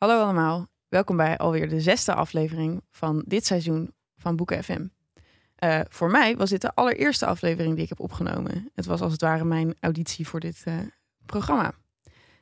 [0.00, 4.86] Hallo allemaal, welkom bij alweer de zesde aflevering van dit seizoen van Boeken FM.
[5.64, 8.70] Uh, voor mij was dit de allereerste aflevering die ik heb opgenomen.
[8.74, 10.74] Het was als het ware mijn auditie voor dit uh,
[11.26, 11.72] programma.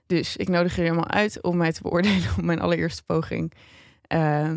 [0.06, 3.52] Dus ik nodig jullie allemaal uit om mij te beoordelen op mijn allereerste poging.
[4.12, 4.52] Uh,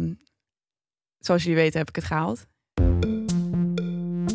[1.19, 2.47] zoals jullie weten heb ik het gehaald.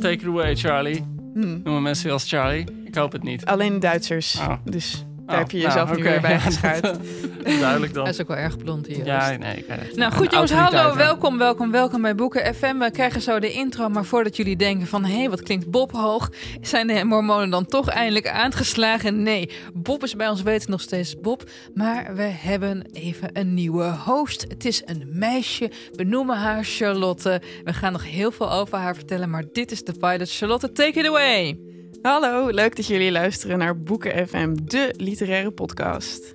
[0.01, 1.03] Take it away, Charlie.
[1.35, 1.61] Hmm.
[1.63, 2.85] Noemen mensen als Charlie?
[2.85, 3.45] Ik hoop het niet.
[3.45, 4.39] Alleen Duitsers.
[4.39, 4.57] Oh.
[4.65, 6.41] Dus daar Oh, heb je nou, jezelf nu weer bij
[6.81, 6.99] dat,
[7.45, 8.03] eh, Duidelijk dan.
[8.03, 9.05] Hij is ook wel erg blond hier.
[9.05, 9.65] Ja, nee.
[9.95, 10.97] Nou goed jongens, hallo, hè.
[10.97, 12.79] welkom, welkom, welkom bij Boeken FM.
[12.79, 15.05] We krijgen zo de intro, maar voordat jullie denken van...
[15.05, 19.23] hé, wat klinkt Bob hoog, zijn de mormonen dan toch eindelijk aangeslagen?
[19.23, 23.95] Nee, Bob is bij ons weten nog steeds Bob, maar we hebben even een nieuwe
[24.05, 24.45] host.
[24.49, 27.41] Het is een meisje, we noemen haar Charlotte.
[27.65, 30.37] We gaan nog heel veel over haar vertellen, maar dit is de pilot.
[30.37, 31.75] Charlotte, take it away!
[32.07, 36.31] Hallo, leuk dat jullie luisteren naar Boeken FM, de literaire podcast.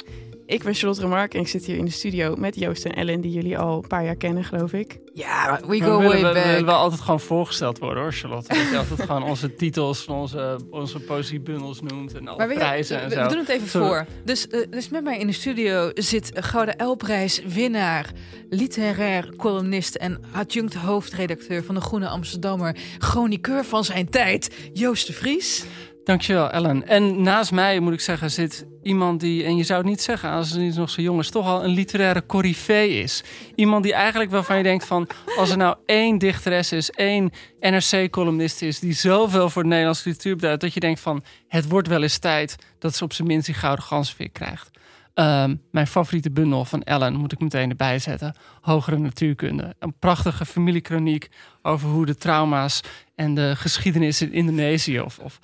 [0.52, 3.22] Ik ben Charlotte Remark en ik zit hier in de studio met Joost en Ellen,
[3.22, 5.00] die jullie al een paar jaar kennen, geloof ik.
[5.14, 6.66] Ja, we We go willen, way we willen back.
[6.66, 8.48] wel altijd gewoon voorgesteld worden hoor, Charlotte.
[8.54, 12.96] Dat je altijd gewoon onze titels van onze, onze poëziebundels noemt en alle we, prijzen
[12.98, 13.28] we, en we zo.
[13.28, 14.06] doen het even we- voor.
[14.26, 18.12] Dus, eh, dus met mij in de studio zit Gouden Elprijs winnaar,
[18.50, 25.14] literair columnist en adjunct hoofdredacteur van de Groene Amsterdammer, chroniqueur van zijn tijd, Joost de
[25.14, 25.64] Vries.
[26.12, 26.88] Dankjewel, Ellen.
[26.88, 30.32] En naast mij, moet ik zeggen, zit iemand die, en je zou het niet zeggen
[30.32, 33.24] als ze niet nog zo jong is, toch al een literaire corifee is.
[33.56, 38.62] Iemand die eigenlijk waarvan je denkt van, als er nou één dichteres is, één NRC-columnist
[38.62, 42.02] is, die zoveel voor de Nederlandse literatuur beduidt, dat je denkt van, het wordt wel
[42.02, 44.70] eens tijd dat ze op zijn minst die gouden gansveer krijgt.
[45.14, 48.36] Ehm, mijn favoriete bundel van Ellen moet ik meteen erbij zetten.
[48.62, 49.76] Hogere natuurkunde.
[49.80, 51.30] Een prachtige familiekroniek
[51.62, 52.82] over hoe de trauma's
[53.16, 55.40] en de geschiedenis in Indonesië of, of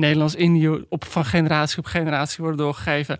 [0.00, 3.18] Nederlands-Indië op, van generatie op generatie worden doorgegeven.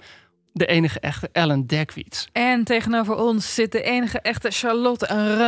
[0.52, 2.28] De enige echte Ellen Dekwits.
[2.32, 5.06] En tegenover ons zit de enige echte Charlotte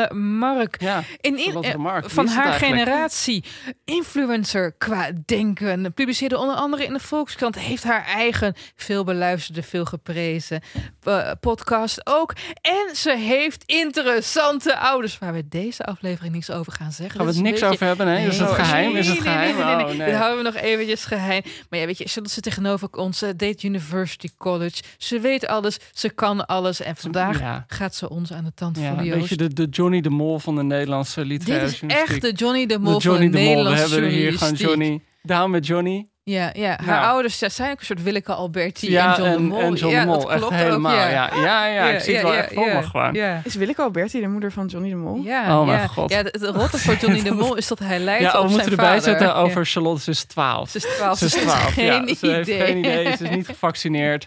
[0.09, 0.81] Remark.
[0.81, 3.45] Ja, In, Charlotte eh, van haar generatie.
[3.85, 5.95] Influencer qua denken.
[5.95, 7.59] Publiceerde onder andere in de Volkskrant.
[7.59, 10.61] Heeft haar eigen veel beluisterde, veel geprezen
[11.03, 12.33] eh, podcast ook.
[12.61, 15.19] En ze heeft interessante ouders.
[15.19, 17.17] Waar we deze aflevering niks over gaan zeggen.
[17.17, 18.07] gaan we Dat het niks beetje- over hebben?
[18.07, 18.97] Nee, is het geheim?
[18.97, 19.57] Is het geheim?
[19.57, 20.07] Nee, nee, nee, Oh, nee.
[20.07, 21.43] Dit houden we nog eventjes geheim.
[21.71, 23.23] Maar ja, weet je, Charlotte zit tegenover ons.
[23.23, 24.83] eh, Date University College.
[24.99, 26.81] Ze weet alles, ze kan alles.
[26.81, 27.65] En vandaag Ja.
[27.67, 30.39] gaat ze ons aan de tand Ja, voelen, weet je, de, de Johnny de Mol
[30.39, 33.39] van de Nederlandse Dit literaire is echt de Johnny de De Mol Johnny van de
[33.39, 33.49] de Mol.
[33.49, 34.55] We Nederlandse hebben hier gewoon.
[34.55, 35.01] Johnny.
[35.23, 36.09] Down met Johnny.
[36.25, 37.09] Ja, ja, haar Ja.
[37.09, 39.61] ouders ja, zijn ook een soort Willeke Alberti ja, en John de Mol.
[39.61, 40.21] en John ja, de Mol.
[40.21, 40.93] dat Echt klopt helemaal.
[40.93, 41.09] Ook, ja.
[41.09, 41.31] ja.
[41.43, 43.13] Ja, ja, ik zie het wel echt voor me gewoon.
[43.15, 43.41] Ja.
[43.45, 45.21] Is Willeke Alberti de moeder van Johnny de Mol?
[45.25, 45.87] Ja, Oh mijn ja.
[45.87, 46.11] god.
[46.11, 48.49] Ja, het rotte voor Johnny de Mol is dat hij lijkt Ja, op oh, we
[48.49, 49.03] zijn moeten erbij vader.
[49.19, 49.65] zetten over Ja.
[49.65, 50.03] Charlotte.
[50.03, 50.71] Ze is 12.
[50.71, 51.19] Ze is 12.
[51.19, 51.73] Ze is Ze heeft 12.
[51.73, 52.61] geen ja, ze heeft idee.
[52.67, 53.17] geen idee.
[53.17, 54.27] Ze is niet gevaccineerd.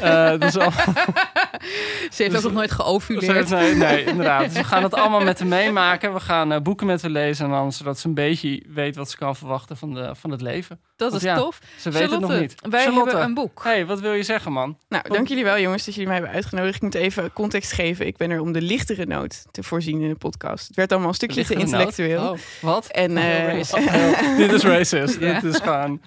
[0.00, 0.70] Eh, dus al,
[2.12, 3.48] Ze heeft ook nog nooit ze heeft- geovuleerd.
[3.48, 4.44] nee, nee, inderdaad.
[4.44, 6.12] Dus we gaan het allemaal met haar meemaken.
[6.14, 7.44] We gaan eh, boeken met haar lezen.
[7.44, 10.40] En dan, zodat ze een beetje weet wat ze kan verwachten van, de, van het
[10.40, 10.80] leven.
[10.96, 11.60] Dat Want is ja, tof.
[11.78, 12.54] Ze weet het nog niet.
[12.68, 13.60] Wij Charlotte, hebben een boek.
[13.62, 14.78] hey, wat wil je zeggen, man?
[14.88, 16.76] Nou, dank jullie wel jongens dat jullie mij hebben uitgenodigd.
[16.76, 18.06] Ik moet even context geven.
[18.06, 20.66] Ik ben er om de lichtere noot te voorzien in de podcast.
[20.66, 22.30] Het werd allemaal een stukje te Lichtere intellectueel.
[22.30, 22.86] Oh, wat?
[22.86, 25.20] En eh, Oh, dit is racist.
[25.20, 25.40] Ja.
[25.40, 26.00] Dit is gewoon...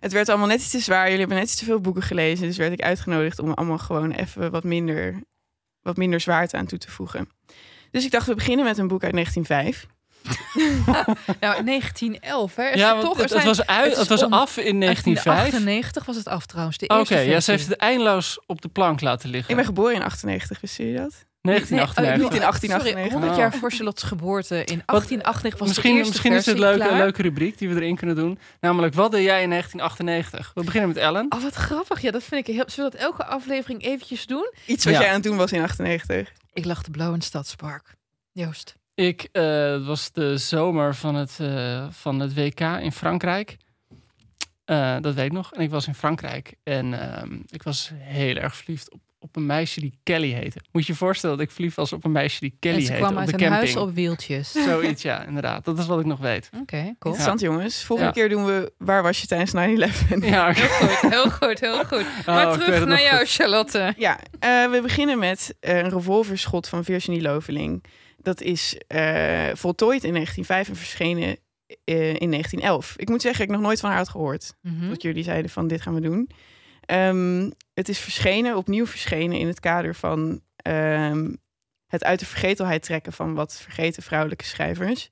[0.00, 1.04] het werd allemaal net iets te zwaar.
[1.04, 2.46] Jullie hebben net iets te veel boeken gelezen.
[2.46, 5.22] Dus werd ik uitgenodigd om allemaal gewoon even wat minder,
[5.82, 7.28] wat minder zwaarte aan toe te voegen.
[7.90, 9.86] Dus ik dacht, we beginnen met een boek uit 1905.
[11.40, 12.68] Nou, 1911, hè?
[12.68, 13.16] Is Ja, want toch?
[13.16, 15.24] het, Er was, uit, het was om- af in 1905.
[15.24, 16.78] 1998 was het af trouwens.
[16.78, 19.50] de Oké, eerste ja, ze heeft het eindeloos op de plank laten liggen.
[19.50, 21.24] Ik ben geboren in 98, wisten jullie dat?
[21.42, 22.24] 1998.
[22.24, 22.92] niet in 1898.
[22.92, 23.38] Sorry, 100 Oh.
[23.38, 24.54] jaar voor Charlotte's geboorte.
[24.64, 27.74] In 1898 was misschien de eerste misschien is het leuk, een leuke rubriek die we
[27.74, 28.38] erin kunnen doen.
[28.60, 30.50] Namelijk, wat deed jij in 1998?
[30.54, 31.26] We beginnen met Ellen.
[31.28, 32.00] Oh, wat grappig.
[32.00, 32.64] Ja, dat vind ik heel...
[32.66, 34.52] Zullen we dat elke aflevering eventjes doen?
[34.66, 35.00] Iets wat Ja.
[35.00, 36.32] jij aan het doen was in 98.
[36.52, 37.94] Ik lag te blauw in het Stadspark.
[38.32, 38.74] Joost.
[38.94, 43.56] Ik eh, het was de zomer van het, eh, van het WK in Frankrijk.
[44.64, 45.52] Eh, dat weet ik nog.
[45.52, 46.54] En ik was in Frankrijk.
[46.62, 50.58] En ehm, ik was heel erg verliefd op, op een meisje die Kelly heette.
[50.72, 52.92] Moet je je voorstellen dat ik verliefd was op een meisje die Kelly en ze
[52.92, 53.60] heette kwam op uit de een camping.
[53.74, 54.52] huis op wieltjes.
[54.68, 55.64] Zoiets, ja, inderdaad.
[55.64, 56.50] Dat is wat ik nog weet.
[56.60, 56.92] Oké, cool.
[57.14, 57.84] Interessant jongens.
[57.84, 58.20] Volgende Ja.
[58.20, 60.24] keer doen we Waar was je tijdens 9-11?
[60.24, 60.52] Ja.
[60.52, 62.04] Heel goed, heel goed, heel goed.
[62.26, 63.28] Maar Oh, terug naar jou, goed.
[63.30, 63.94] Charlotte.
[63.96, 67.84] Ja, eh, we beginnen met een revolverschot van Virginie Loveling.
[68.22, 71.36] Dat is eh, voltooid in 1905 en verschenen
[71.84, 72.94] eh, in 1911.
[72.96, 74.54] Ik moet zeggen, ik heb nog nooit van haar had gehoord.
[74.60, 74.88] Mhm.
[74.88, 76.30] Dat jullie zeiden van dit gaan we doen.
[76.80, 81.34] Ehm, het is verschenen, opnieuw verschenen in het kader van ehm,
[81.86, 85.10] het uit de vergetelheid trekken van wat vergeten vrouwelijke schrijvers.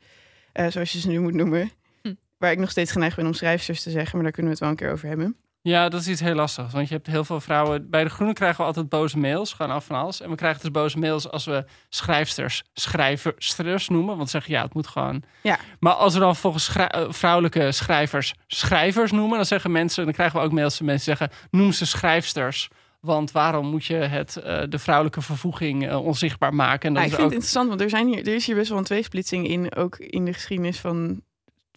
[0.53, 1.71] Eh, zoals je ze nu moet noemen.
[2.03, 2.15] Hm.
[2.39, 4.67] Waar ik nog steeds geneigd ben om schrijfsters te zeggen, maar daar kunnen we het
[4.67, 5.37] wel een keer over hebben.
[5.62, 6.73] Ja, dat is iets heel lastigs.
[6.73, 7.91] Want je hebt heel veel vrouwen.
[7.91, 10.21] Bij de Groenen krijgen we altijd boze mails, gewoon af van alles.
[10.21, 14.17] En we krijgen dus boze mails als we schrijfsters, schrijvers noemen.
[14.17, 15.23] Want ze zeggen ja, het moet gewoon.
[15.43, 15.59] Ja.
[15.81, 20.12] Maar als we dan volgens schrij- eh, vrouwelijke schrijvers schrijvers noemen, dan zeggen mensen, dan
[20.12, 22.69] krijgen we ook mails van mensen die zeggen: noem ze schrijfsters.
[23.01, 26.89] Want waarom moet je het, eh, de vrouwelijke vervoeging eh, onzichtbaar maken?
[26.89, 28.55] En dat Ja, ik vind ook het interessant, want er, zijn hier, er is hier
[28.55, 31.21] best wel een tweesplitsing in, ook in de geschiedenis van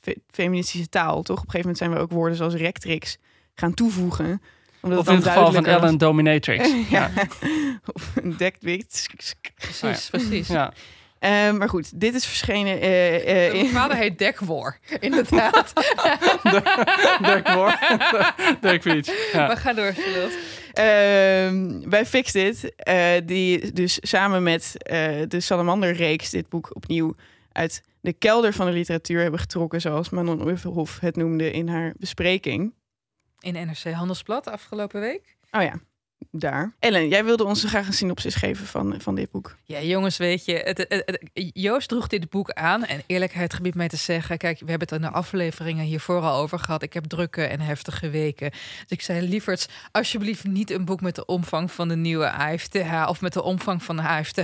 [0.01, 1.21] fe- feministische taal.
[1.21, 1.37] Toch?
[1.39, 3.17] Op een gegeven moment zijn we ook woorden zoals rectrix
[3.55, 4.41] gaan toevoegen.
[4.81, 5.65] Omdat Of in het geval van.
[5.65, 6.69] Ellen Dominatrix.
[6.89, 7.11] ja.
[7.93, 9.09] Of een dektwit.
[9.55, 10.47] Precies, precies.
[10.47, 10.73] Ja.
[11.19, 15.73] Eh, maar goed, dit is verschenen eh, eh, Mijn vader heet Dekwoor, inderdaad.
[18.61, 19.31] Dirk Reach.
[19.31, 19.47] Ja.
[19.47, 20.37] Maar ga door, Charlotte.
[20.73, 27.15] Ehm, bij Fixit, eh die dus samen met eh, de Salamanderreeks dit boek opnieuw
[27.51, 31.93] uit de kelder van de literatuur hebben getrokken, zoals Manon Uffenhof het noemde in haar
[31.97, 32.73] bespreking.
[33.43, 35.37] In NRC Handelsblad afgelopen week.
[35.51, 35.73] Oh ja,
[36.31, 36.73] daar.
[36.79, 39.55] Ellen, jij wilde ons graag een synopsis geven van, van dit boek.
[39.65, 41.21] Ja, jongens, weet je, het, het- het-
[41.53, 42.85] Joost droeg dit boek aan.
[42.85, 46.41] En eerlijkheid gebied mij te zeggen, kijk, we hebben het in de afleveringen hiervoor al
[46.41, 46.81] over gehad.
[46.83, 48.49] Ik heb drukke en heftige weken.
[48.51, 53.07] Dus ik zei, lieverds, alsjeblieft niet een boek met de omvang van de nieuwe AFTH
[53.07, 54.41] of met de omvang van de AFTH.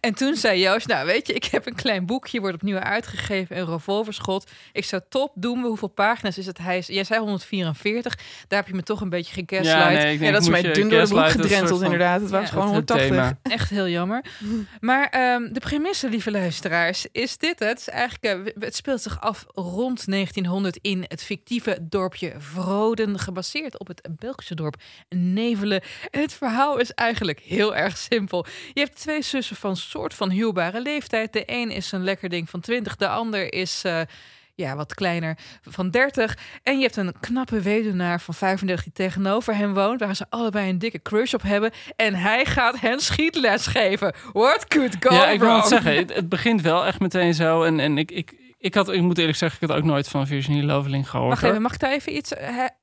[0.00, 3.58] En toen zei Joost, nou weet je, ik heb een klein boekje, wordt opnieuw uitgegeven,
[3.58, 4.50] een revolverschot.
[4.72, 6.58] Ik zou top doen, hoeveel pagina's is het?
[6.58, 8.18] Hij is, jij zei 144,
[8.48, 9.78] daar heb je me toch een beetje gegaslight.
[9.80, 11.68] Ja, nee, ik denk, Ja, dat is moet mij je dun door het boek gedrenteld
[11.78, 12.20] van- inderdaad.
[12.20, 13.08] Het was gewoon het 180.
[13.08, 13.38] thema.
[13.42, 14.24] Echt heel jammer.
[14.80, 17.78] Maar ehm, de premisse, lieve luisteraars, is dit het.
[17.78, 23.78] is eigenlijk, eh, het speelt zich af rond 1900 in het fictieve dorpje Vroden, gebaseerd
[23.78, 24.74] op het Belgische dorp
[25.08, 25.82] Nevelen.
[26.10, 28.46] En het verhaal is eigenlijk heel erg simpel.
[28.72, 31.32] Je hebt twee zussen van soort van huwbare leeftijd.
[31.32, 33.84] De een is een lekker ding van 20, de ander is...
[33.84, 34.00] eh,
[34.60, 36.38] ja, wat kleiner, van 30.
[36.62, 40.68] En je hebt een knappe weduwnaar van 35 die tegenover hem woont, waar ze allebei
[40.68, 41.70] een dikke crush op hebben.
[41.96, 44.14] En hij gaat hen schietles geven.
[44.32, 45.96] What could go Ja, ik wil het zeggen.
[45.96, 47.62] Het, het begint wel echt meteen zo.
[47.62, 50.26] En, en ik, ik, ik, had, ik moet eerlijk zeggen, ik had ook nooit van
[50.26, 51.28] Virginie Loveling gehoord.
[51.28, 52.32] Wacht even, mag ik daar even iets?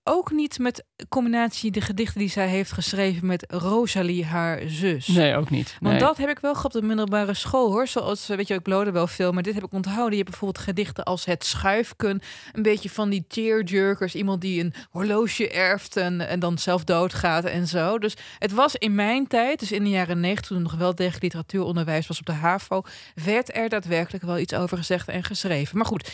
[0.03, 5.07] Ook niet met combinatie de gedichten die zij heeft geschreven met Rosalie, haar zus.
[5.07, 5.77] Nee, ook niet.
[5.79, 6.03] Want Nee.
[6.03, 7.87] dat heb ik wel gehad op de middelbare school hoor.
[7.87, 10.11] Zoals, weet je, ik blode wel veel, maar dit heb ik onthouden.
[10.11, 12.21] Je hebt bijvoorbeeld gedichten als Het Schuifken.
[12.53, 14.15] Een beetje van die tearjerkers.
[14.15, 17.97] Iemand die een horloge erft en, en dan zelf doodgaat en zo.
[17.97, 20.95] Dus het was in mijn tijd, dus in de jaren negentig, toen er nog wel
[20.95, 22.81] degelijk literatuuronderwijs was op de HAVO,
[23.25, 25.66] werd er daadwerkelijk wel iets over gezegd en geschreven.
[25.73, 26.11] Maar goed,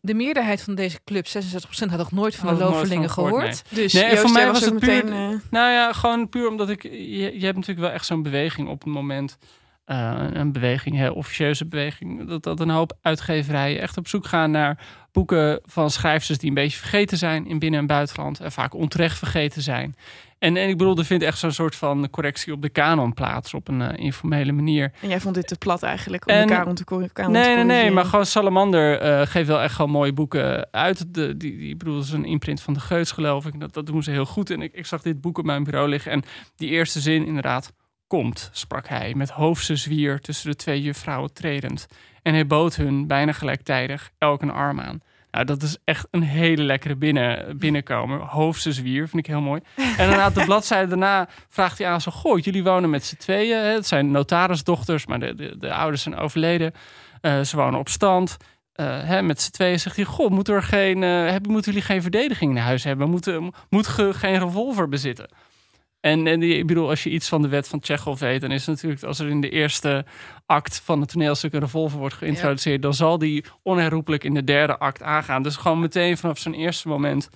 [0.00, 1.30] de meerderheid van deze club, 66%,
[1.88, 3.62] had nog nooit van de er van gehoord.
[3.70, 5.12] Dus Nee, Joost, voor mij was het puur- meteen...
[5.32, 6.82] eh, Nou ja, gewoon puur omdat ik...
[6.82, 6.90] Je,
[7.38, 9.38] je hebt natuurlijk wel echt zo'n beweging op het moment...
[9.86, 12.28] eh, een beweging, een heel officieuze beweging...
[12.28, 14.78] Dat, dat een hoop uitgeverijen echt op zoek gaan naar
[15.12, 16.38] boeken van schrijfsters...
[16.38, 18.40] die een beetje vergeten zijn in binnen- en buitenland...
[18.40, 19.94] en vaak onterecht vergeten zijn.
[20.38, 23.54] En, en ik bedoel, er vindt echt zo'n soort van correctie op de kanon plaats...
[23.54, 24.92] op een eh, informele manier.
[25.02, 27.38] en jij vond dit te plat eigenlijk om En- de kanon te, cor- kanon te
[27.38, 27.94] Nee, nee, nee, corrigeren.
[27.94, 31.14] maar gewoon Salamander eh, geeft wel echt gewoon mooie boeken uit.
[31.14, 33.60] De, die, die, ik bedoel, dat is een imprint van de Geuts, geloof ik.
[33.60, 34.50] Dat, dat doen ze heel goed.
[34.50, 36.12] En ik, ik zag dit boek op mijn bureau liggen.
[36.12, 36.22] En
[36.56, 37.72] die eerste zin, inderdaad,
[38.06, 41.86] komt, sprak hij, met hoofdse zwier tussen de twee juffrouwen tredend.
[42.22, 45.00] En hij bood hun bijna gelijktijdig elk een arm aan.
[45.36, 48.20] Nou, dat is echt een hele lekkere binnen, binnenkomen.
[48.20, 49.60] Hoofdse zwier, vind ik heel mooi.
[49.76, 52.10] En daarna de bladzijde daarna vraagt hij aan zo...
[52.10, 53.64] Goh, jullie wonen met z'n tweeën.
[53.64, 56.72] Het zijn notarisdochters, maar de, de, de ouders zijn overleden.
[57.20, 58.36] Eh, ze wonen op stand.
[58.72, 60.04] Eh, hè, met z'n tweeën zegt hij...
[60.04, 63.10] Goh, moet er geen, eh, hebben, moeten jullie geen verdediging in huis hebben?
[63.10, 65.28] Moeten, moet ge geen revolver bezitten?
[66.00, 68.50] En, en die, ik bedoel, als je iets van de wet van Tsjechov weet, dan
[68.50, 70.04] is het natuurlijk als er in de eerste
[70.46, 74.78] act van het toneelstuk een revolver wordt geïntroduceerd, dan zal die onherroepelijk in de derde
[74.78, 75.42] act aangaan.
[75.42, 77.28] Dus gewoon meteen vanaf zijn eerste moment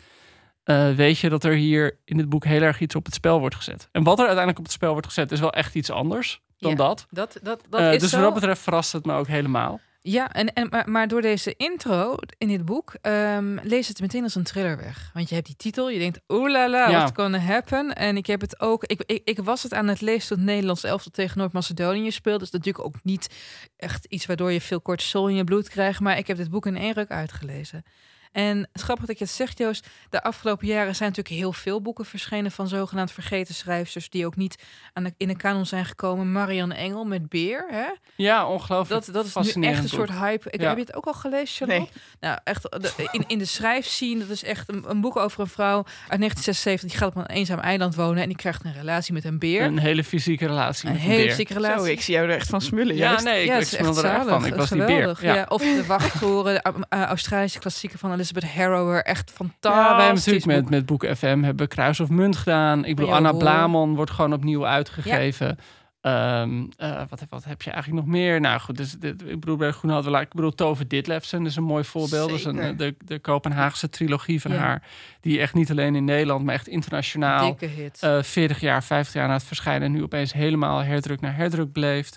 [0.65, 3.39] eh, weet je dat er hier in het boek heel erg iets op het spel
[3.41, 3.89] wordt gezet.
[3.93, 6.71] En wat er uiteindelijk op het spel wordt gezet, is wel echt iets anders dan
[6.71, 7.07] Ja, dat.
[7.11, 8.17] Dat, dat, dat Eh, is dus zo.
[8.17, 9.81] wat dat betreft verrast het me ook helemaal.
[10.03, 14.23] Ja, en, en, maar, maar door deze intro in dit boek ehm, lees het meteen
[14.23, 15.11] als een thriller weg.
[15.15, 16.97] Want je hebt die titel, je denkt, oeh la la, Ja.
[16.99, 17.95] what's gonna happen?
[17.95, 20.47] En ik heb het ook, ik, ik, ik was het aan het lezen toen het
[20.47, 22.39] Nederlands elftal tegen Noord-Macedonië speelde.
[22.39, 23.29] Dus natuurlijk ook niet
[23.77, 26.01] echt iets waardoor je veel cortisol in je bloed krijgt.
[26.01, 27.83] Maar ik heb dit boek in één ruk uitgelezen.
[28.33, 29.87] En grappig dat je het zegt, Joost.
[30.11, 34.37] De afgelopen jaren zijn natuurlijk heel veel boeken verschenen van zogenaamd vergeten schrijfsters die ook
[34.37, 36.33] niet aan de, in de kanon zijn gekomen.
[36.33, 37.87] Marianne Engel met Beer, hè?
[38.17, 39.05] Ja, ongelooflijk.
[39.05, 39.93] Dat, dat is nu echt een boek.
[39.93, 40.51] soort hype.
[40.51, 40.69] Ik, Ja.
[40.69, 41.93] Heb je het ook al gelezen, Charlotte?
[42.21, 44.19] Nou, echt de- in, in de schrijfscene.
[44.19, 45.77] Dat is echt een, een boek over een vrouw
[46.09, 46.91] uit 1976.
[46.91, 49.63] Die gaat op een eenzaam eiland wonen en die krijgt een relatie met een beer.
[49.63, 51.35] Een hele fysieke relatie Een met hele beer.
[51.35, 51.91] zieke Zo, relatie.
[51.93, 52.95] ik zie jou er echt van smullen.
[52.97, 53.25] Ja, juist.
[53.25, 54.47] nee, ik, ja, ik smul er echt van.
[54.47, 55.19] Ik was die beer.
[55.21, 55.47] Ja.
[55.49, 59.03] of de wachttoren, de uh, Australische klassieker van Elizabeth Harrower.
[59.05, 59.81] Echt fantastisch.
[59.81, 60.55] Ja, wij hebben natuurlijk boek.
[60.61, 62.85] met, met Boeken FM hebben we Kruis of Munt gedaan.
[62.85, 63.33] Ik bedoel, Ja, Anna.
[63.33, 65.59] Blamon wordt gewoon opnieuw uitgegeven.
[66.01, 68.41] Ehm, eh, wat, wat heb je eigenlijk nog meer?
[68.41, 71.57] Nou goed, dus, dit, ik bedoel, bij Groen hadden we, ik bedoel, Tove Ditlevsen is
[71.57, 72.29] een mooi voorbeeld.
[72.29, 72.71] Dat is een, Zeker.
[72.71, 74.59] eh, de, de Kopenhaagse trilogie van Ja.
[74.59, 74.83] haar.
[75.21, 77.47] Die echt niet alleen in Nederland, maar echt internationaal.
[77.57, 77.99] Dikke hit.
[78.03, 79.93] eh 40 jaar, 50 jaar na het verschijnen...
[79.93, 82.11] nu opeens helemaal herdruk naar herdruk bleef.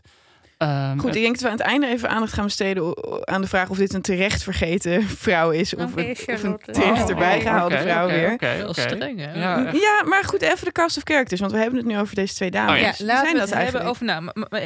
[0.64, 3.48] Ehm, Goed, ik denk dat we aan het einde even aandacht gaan besteden aan de
[3.48, 5.76] vraag of dit een terecht vergeten vrouw is.
[5.76, 8.34] Of, een, of een terecht erbij Oh, gehaalde oké, vrouw weer.
[8.34, 9.40] oké, streng, hè?
[9.72, 11.40] Ja, maar goed, even de cast of characters.
[11.40, 12.72] Want we hebben het nu over deze twee dames.
[12.74, 13.06] Oh, ja.
[13.06, 14.06] Laten zijn we dat het hebben over...
[14.06, 14.64] Nou, maar- maar- maar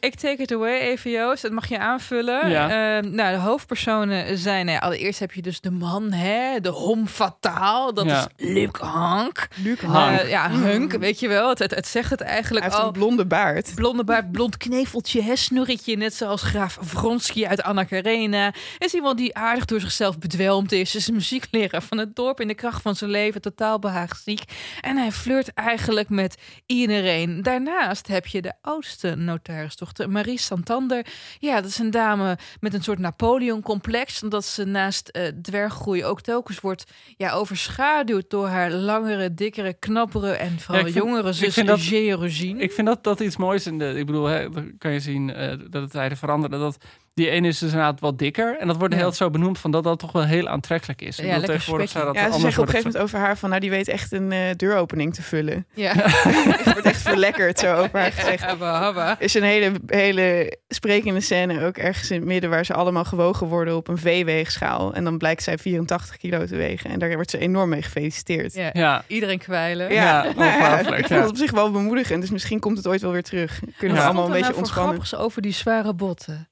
[0.00, 1.42] ik, take it away even, Joost.
[1.42, 2.50] Dat mag je aanvullen.
[2.50, 2.68] Ja.
[2.98, 4.64] Ehm, nou, de hoofdpersonen zijn...
[4.66, 7.94] Nou ja, allereerst heb je dus de man, hè, de hom fataal.
[7.94, 8.26] Dat Ja.
[8.36, 9.48] is Luc Hank.
[9.62, 10.22] Luc Eh, Hank.
[10.26, 11.48] ja, Hunk, weet je wel.
[11.48, 12.86] Het, het, het zegt het Hij eigenlijk heeft al.
[12.86, 13.72] een blonde baard.
[13.74, 15.96] Blonde baard, blond kneveltje, hè, snorretje.
[15.96, 18.54] Net zoals graaf Vronsky uit Anna Karenina.
[18.78, 20.94] Is iemand die aardig door zichzelf bedwelmd is.
[20.94, 23.40] Is een muziekleraar van het dorp in de kracht van zijn leven.
[23.40, 24.42] Totaal behaagziek.
[24.80, 26.36] En hij flirt eigenlijk met
[26.66, 27.42] iedereen.
[27.42, 31.06] Daarnaast heb je de oudste notarisdochter, Marie Santander.
[31.38, 34.22] Ja, dat is een dame met een soort Napoleon-complex.
[34.22, 36.84] Omdat ze naast eh dwerggroei ook telkens wordt
[37.16, 41.54] ja, overschaduwd door haar langere, dikkere, knappere en vooral Ja, ik vind- jongere ik zus
[41.54, 42.60] vind dat- Gerusine.
[42.62, 43.88] Ik vind dat dat iets moois in de.
[43.98, 44.48] Ik bedoel, hè,
[44.78, 46.60] kan je eh, dat de tijden veranderen.
[46.60, 48.58] Dat die ene is dus inderdaad wat dikker.
[48.58, 49.00] En dat wordt Ja.
[49.00, 51.16] heel zo benoemd van dat dat toch wel heel aantrekkelijk is.
[51.16, 53.48] Ja, tegenwoordig zou dat Ja, ze zeggen op een gegeven moment over haar van...
[53.48, 55.66] nou, die weet echt een eh, deuropening te vullen.
[55.74, 58.42] Ja, Het wordt echt verlekkerd, zo over haar gezegd.
[58.60, 62.50] Er is een hele, hele sprekende scène ook ergens in het midden...
[62.50, 64.94] waar ze allemaal gewogen worden op een V-weegschaal.
[64.94, 66.90] En dan blijkt zij 84 kilo te wegen.
[66.90, 68.54] En daar wordt ze enorm mee gefeliciteerd.
[68.54, 69.92] Ja, Ja, iedereen kwijlen.
[69.92, 71.20] Ja, nou ja, ongelooflijk, ik vind ja.
[71.20, 72.20] het op zich wel bemoedigend.
[72.20, 73.58] Dus misschien komt het ooit wel weer terug.
[73.58, 73.86] Kunnen Ja.
[73.88, 74.92] we Wat allemaal een beetje nou voor ontspannen.
[74.94, 76.48] grappigs over die zware botten.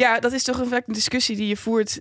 [0.00, 2.00] Ja, dat is toch een, een discussie die je voert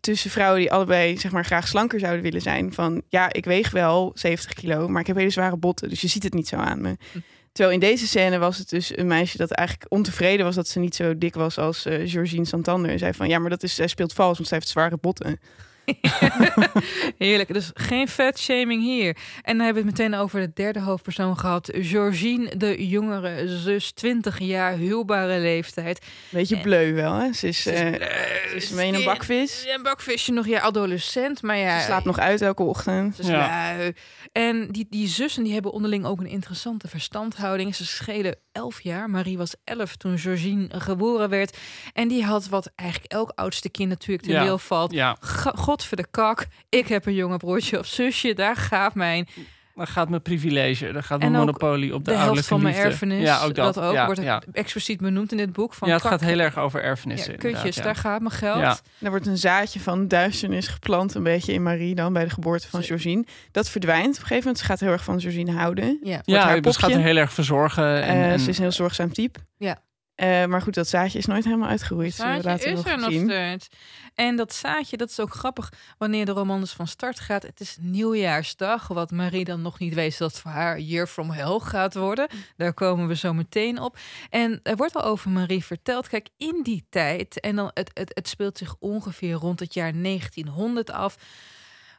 [0.00, 2.72] tussen vrouwen die allebei zeg maar graag slanker zouden willen zijn.
[2.72, 6.08] Van ja, ik weeg wel 70 kilo, maar ik heb hele zware botten, dus je
[6.08, 6.96] ziet het niet zo aan me.
[7.12, 7.18] Hm.
[7.52, 10.78] Terwijl in deze scène was het dus een meisje dat eigenlijk ontevreden was dat ze
[10.78, 12.90] niet zo dik was als eh Georgine Santander.
[12.90, 15.40] En zei van ja, maar dat is, zij speelt vals, want zij heeft zware botten.
[17.18, 17.52] Heerlijk.
[17.52, 19.16] Dus geen fatshaming hier.
[19.42, 21.70] En dan hebben we het meteen over de derde hoofdpersoon gehad.
[21.74, 26.06] Georgine, de jongere zus, 20 jaar, huwbare leeftijd.
[26.30, 27.32] Beetje En- bleu wel, hè?
[27.32, 28.08] Ze is, Ze is eh, bleu,
[28.48, 29.62] ze is ze mee in een is- bakvis.
[29.66, 31.42] Ja, een bakvisje nog, ja, adolescent.
[31.42, 33.14] Maar ja, Ze slaapt nog uit elke ochtend.
[33.16, 33.74] Ze is Ja.
[33.76, 33.92] lui.
[34.32, 37.74] En die, die zussen die hebben onderling ook een interessante verstandhouding.
[37.74, 39.10] Ze schelen elf jaar.
[39.10, 41.56] Marie was elf toen Georgine geboren werd.
[41.92, 44.42] En die had wat eigenlijk elk oudste kind natuurlijk ten Ja.
[44.42, 44.92] deel valt.
[44.92, 45.16] ja.
[45.54, 46.46] God voor de kak.
[46.68, 48.34] Ik heb een jonge broertje of zusje.
[48.34, 49.28] Daar gaat mijn
[49.76, 52.74] Dan gaat mijn privilege, dan gaat mijn monopolie op de, de, helft ouderlijke van mijn
[52.74, 52.90] liefde.
[52.90, 53.22] erfenis.
[53.22, 53.78] Ja, ook dat.
[53.80, 54.42] ook ja, wordt ja.
[54.52, 55.74] expliciet benoemd in dit boek.
[55.74, 57.32] Van ja, het kak- gaat heel erg over erfenissen.
[57.32, 58.58] ja, kutjes, daar gaat mijn geld.
[58.60, 58.78] Ja.
[59.00, 62.68] Er wordt een zaadje van duisternis geplant, een beetje in Marie dan, bij de geboorte
[62.68, 63.24] van Georgine.
[63.52, 64.58] Dat verdwijnt op een gegeven moment.
[64.58, 65.98] Ze gaat heel erg van Georgine houden.
[66.02, 66.20] Ja.
[66.24, 68.02] Ja, haar dus gaat er heel erg verzorgen.
[68.02, 69.38] En, Eh, en- ze is een heel zorgzaam type.
[69.58, 69.78] Ja.
[70.14, 72.06] Eh, maar goed, dat zaadje is nooit helemaal uitgeroeid.
[72.06, 73.68] Het zaadje later is nog er nog steeds.
[74.16, 77.42] En dat zaadje, dat is ook grappig wanneer de roman dus van start gaat.
[77.42, 81.30] Het is nieuwjaarsdag, wat Marie dan nog niet weet dat het voor haar Year from
[81.30, 82.28] Hell gaat worden.
[82.56, 83.98] Daar komen we zo meteen op.
[84.30, 86.08] En er wordt al over Marie verteld.
[86.08, 89.92] Kijk, in die tijd, en dan het, het, het speelt zich ongeveer rond het jaar
[90.02, 91.16] 1900 af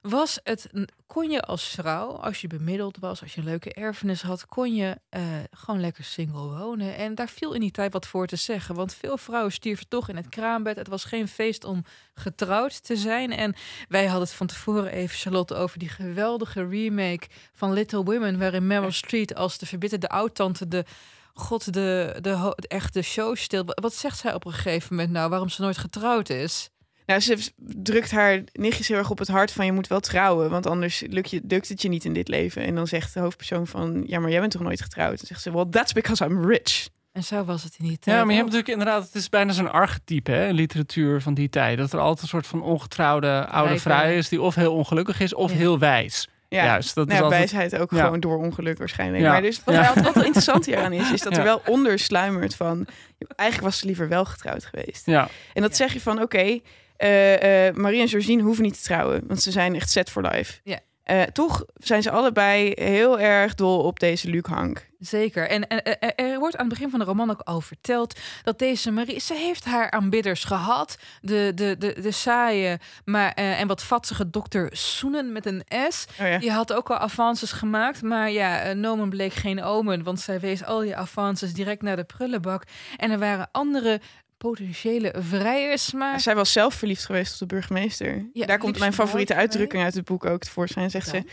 [0.09, 0.69] was het,
[1.07, 4.75] kon je als vrouw, als je bemiddeld was, als je een leuke erfenis had, kon
[4.75, 5.21] je eh,
[5.51, 6.95] gewoon lekker single wonen.
[6.95, 8.75] En daar viel in die tijd wat voor te zeggen.
[8.75, 10.75] Want veel vrouwen stierven toch in het kraambed.
[10.75, 11.83] Het was geen feest om
[12.13, 13.31] getrouwd te zijn.
[13.31, 13.55] En
[13.89, 18.67] wij hadden het van tevoren even, Charlotte, over die geweldige remake van Little Women, waarin
[18.67, 20.85] Meryl Streep als de verbitterde oud-tante de
[21.33, 23.63] God, de, de, de echte show stil.
[23.65, 25.29] Wat zegt zij op een gegeven moment nou?
[25.29, 26.69] Waarom ze nooit getrouwd is?
[27.07, 30.49] Nou, ze drukt haar nichtjes heel erg op het hart van je moet wel trouwen,
[30.49, 32.61] want anders lukt, je, lukt het je niet in dit leven.
[32.63, 35.17] En dan zegt de hoofdpersoon van, ja, maar jij bent toch nooit getrouwd?
[35.17, 36.87] Dan zegt ze, well, that's because I'm rich.
[37.11, 38.15] En zo was het in die tijd.
[38.17, 41.33] Ja, maar je hebt natuurlijk inderdaad, het is bijna zo'n archetype hè, in literatuur van
[41.33, 41.77] die tijd.
[41.77, 45.33] Dat er altijd een soort van ongetrouwde oude vrouw is die of heel ongelukkig is
[45.33, 45.57] of Ja.
[45.57, 46.27] heel wijs.
[46.49, 48.03] Ja, Juist, dat is nou, altijd- wijsheid ook Ja.
[48.03, 49.23] gewoon door ongeluk waarschijnlijk.
[49.23, 49.31] Ja.
[49.31, 49.93] Maar dus wat, Ja.
[49.93, 52.87] wat, wat er interessant hieraan is, is dat er wel onder sluimert van,
[53.35, 55.05] eigenlijk was ze liever wel getrouwd geweest.
[55.05, 56.59] Ja, En dat zeg je van, oké,
[56.97, 60.21] eh, eh, Marie en Georgine hoeven niet te trouwen, want ze zijn echt set for
[60.21, 60.59] life.
[60.63, 60.79] Ja.
[61.03, 64.87] Eh, toch zijn ze allebei heel erg dol op deze Luc Hank.
[64.99, 65.49] Zeker.
[65.49, 68.59] En, en er, er wordt aan het begin van de roman ook al verteld dat
[68.59, 70.97] deze Marie, ze heeft haar aanbidders gehad.
[71.21, 76.05] De, de, de, de saaie maar, en wat vatsige dokter Soenen met een S.
[76.21, 76.37] Oh ja.
[76.37, 78.01] Die had ook al avances gemaakt.
[78.01, 82.03] Maar ja, Nomen bleek geen omen, want zij wees al die avances direct naar de
[82.03, 82.63] prullenbak.
[82.97, 84.01] En er waren andere
[84.37, 86.19] potentiële vrijers, maar...
[86.19, 88.29] Zij was zelf verliefd geweest op de burgemeester.
[88.33, 90.89] Ja, Daar komt mijn favoriete uitdrukking uit het boek ook tevoorschijn.
[90.89, 91.23] Zegt ze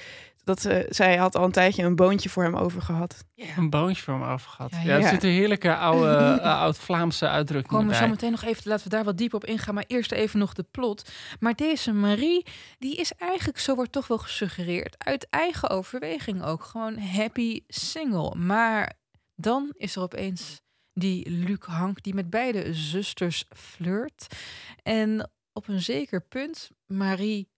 [0.45, 3.25] dat ze, zij had al een tijdje een boontje voor hem over gehad.
[3.57, 4.71] een boontje voor me over gehad.
[4.71, 8.09] Ja, Ja, er zitten heerlijke oude, eh, oud-Vlaamse uitdrukkingen Komen we bij.
[8.09, 9.75] zo meteen nog even, laten we daar wat dieper op ingaan.
[9.75, 11.11] Maar eerst even nog de plot.
[11.41, 12.47] Maar deze Marie,
[12.79, 18.35] die is eigenlijk, zo wordt toch wel gesuggereerd, uit eigen overweging ook gewoon happy single.
[18.35, 18.93] Maar
[19.35, 20.61] dan is er opeens
[20.95, 24.27] die Luc Hank, die met beide zusters flirt.
[24.83, 27.49] En op een zeker punt, Marie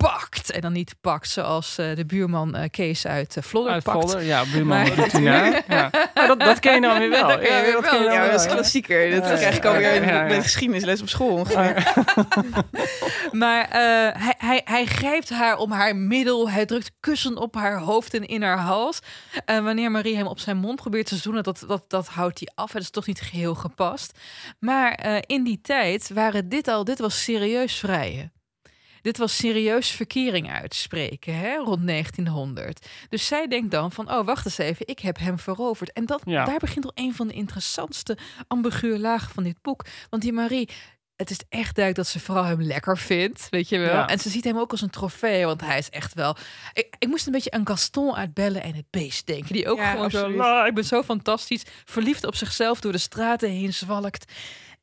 [0.00, 0.50] pakt.
[0.50, 4.16] En dan niet pakt zoals eh, de buurman eh, Kees uit uh, Vlodder Uit pakt.
[4.20, 5.20] Ja, buurman Maar-.
[5.68, 5.90] Ja.
[6.14, 7.28] Dat, dat ken je dan weer wel.
[7.28, 8.52] Dat ken je dat wel, je Ja, wel, dat is ja.
[8.52, 9.10] klassieker.
[9.10, 10.42] Dat Ja, krijg ik ja, alweer ja, ja, in de ja.
[10.42, 11.92] geschiedenisles op school ongeveer.
[13.30, 13.66] Maar
[14.18, 16.50] hij, hij, hij grijpt haar om haar middel.
[16.50, 18.98] Hij drukt kussen op haar hoofd en in haar hals.
[19.44, 22.48] En wanneer Marie hem op zijn mond probeert te zoenen, dat, dat, dat houdt hij
[22.54, 22.72] af.
[22.72, 24.18] Het is toch niet geheel gepast.
[24.58, 28.32] Maar in die tijd waren dit al, dit was serieus vrijen.
[29.02, 32.86] Dit was serieus verkering uitspreken, hè, rond 1900.
[33.08, 35.92] Dus zij denkt dan van, oh, wacht eens even, ik heb hem veroverd.
[35.92, 36.44] En dat, Ja.
[36.44, 39.84] daar begint al een van de interessantste ambiguë lagen van dit boek.
[40.10, 40.68] Want die Marie,
[41.16, 43.94] het is echt duidelijk dat ze vooral hem lekker vindt, weet je wel.
[43.94, 44.08] Ja.
[44.08, 46.36] En ze ziet hem ook als een trofee, want hij is echt wel...
[46.72, 49.52] Ik, ik moest een beetje aan Gaston uit Bellen en het Beest denken.
[49.52, 50.30] Die ook Ja, gewoon zo.
[50.30, 54.32] "La, ik ben zo fantastisch, verliefd op zichzelf door de straten heen zwalkt.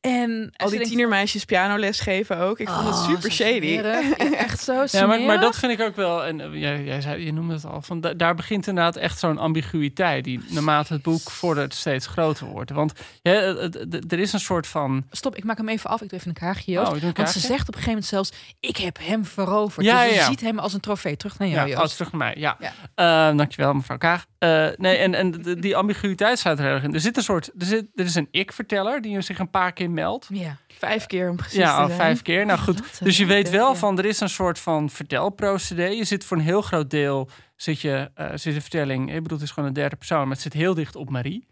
[0.01, 2.59] En Al die tienermeisjes pianoles geven ook.
[2.59, 3.77] Ik vond het "Oh, super shady.
[3.77, 6.25] smerig." Ja, echt zo Ja, maar, dat vind ik ook wel.
[6.25, 7.81] En eh, jij, jij zei, je noemde het al.
[7.81, 10.23] Van, da- daar begint inderdaad echt zo'n ambiguïteit.
[10.23, 12.71] Die naarmate het boek vordert steeds groter wordt.
[12.71, 15.03] Want ja, het- het- het- er is een soort van.
[15.11, 16.01] Stop, ik maak hem even af.
[16.01, 16.89] Ik doe even een kaartje, Joost.
[16.89, 18.31] Oh, ik doe een Want ze zegt op een gegeven moment zelfs...
[18.59, 19.85] ik heb hem veroverd.
[19.85, 20.27] Ja, dus ze ja, ja.
[20.27, 21.17] ziet hem als een trofee.
[21.17, 21.95] Terug naar Ja, jou, oh, Joost.
[21.95, 22.33] terug naar mij.
[22.37, 22.57] Ja.
[22.59, 23.29] Ja.
[23.31, 24.25] Eh, dankjewel, mevrouw Kaag.
[24.37, 26.93] Eh, nee, en, en die ambiguïteit staat er erg in.
[26.93, 27.47] Er zit een soort.
[27.59, 30.27] Er, zit, er is een ik-verteller die zich een paar keer meldt.
[30.29, 30.57] Ja.
[30.67, 31.99] Vijf keer om precies Ja, te al zijn.
[31.99, 32.45] vijf keer.
[32.45, 33.03] Nou goed.
[33.03, 35.85] Dus je weet wel van er is een soort van vertelprocedé.
[35.85, 39.13] Je zit voor een heel groot deel zit je eh, zit de vertelling.
[39.13, 41.47] Ik bedoel, het is gewoon een derde persoon, maar het zit heel dicht op Marie.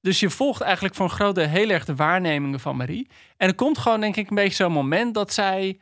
[0.00, 3.08] Dus je volgt eigenlijk voor een groot deel heel erg de waarnemingen van Marie.
[3.36, 5.78] En er komt gewoon denk ik een beetje zo'n moment dat zij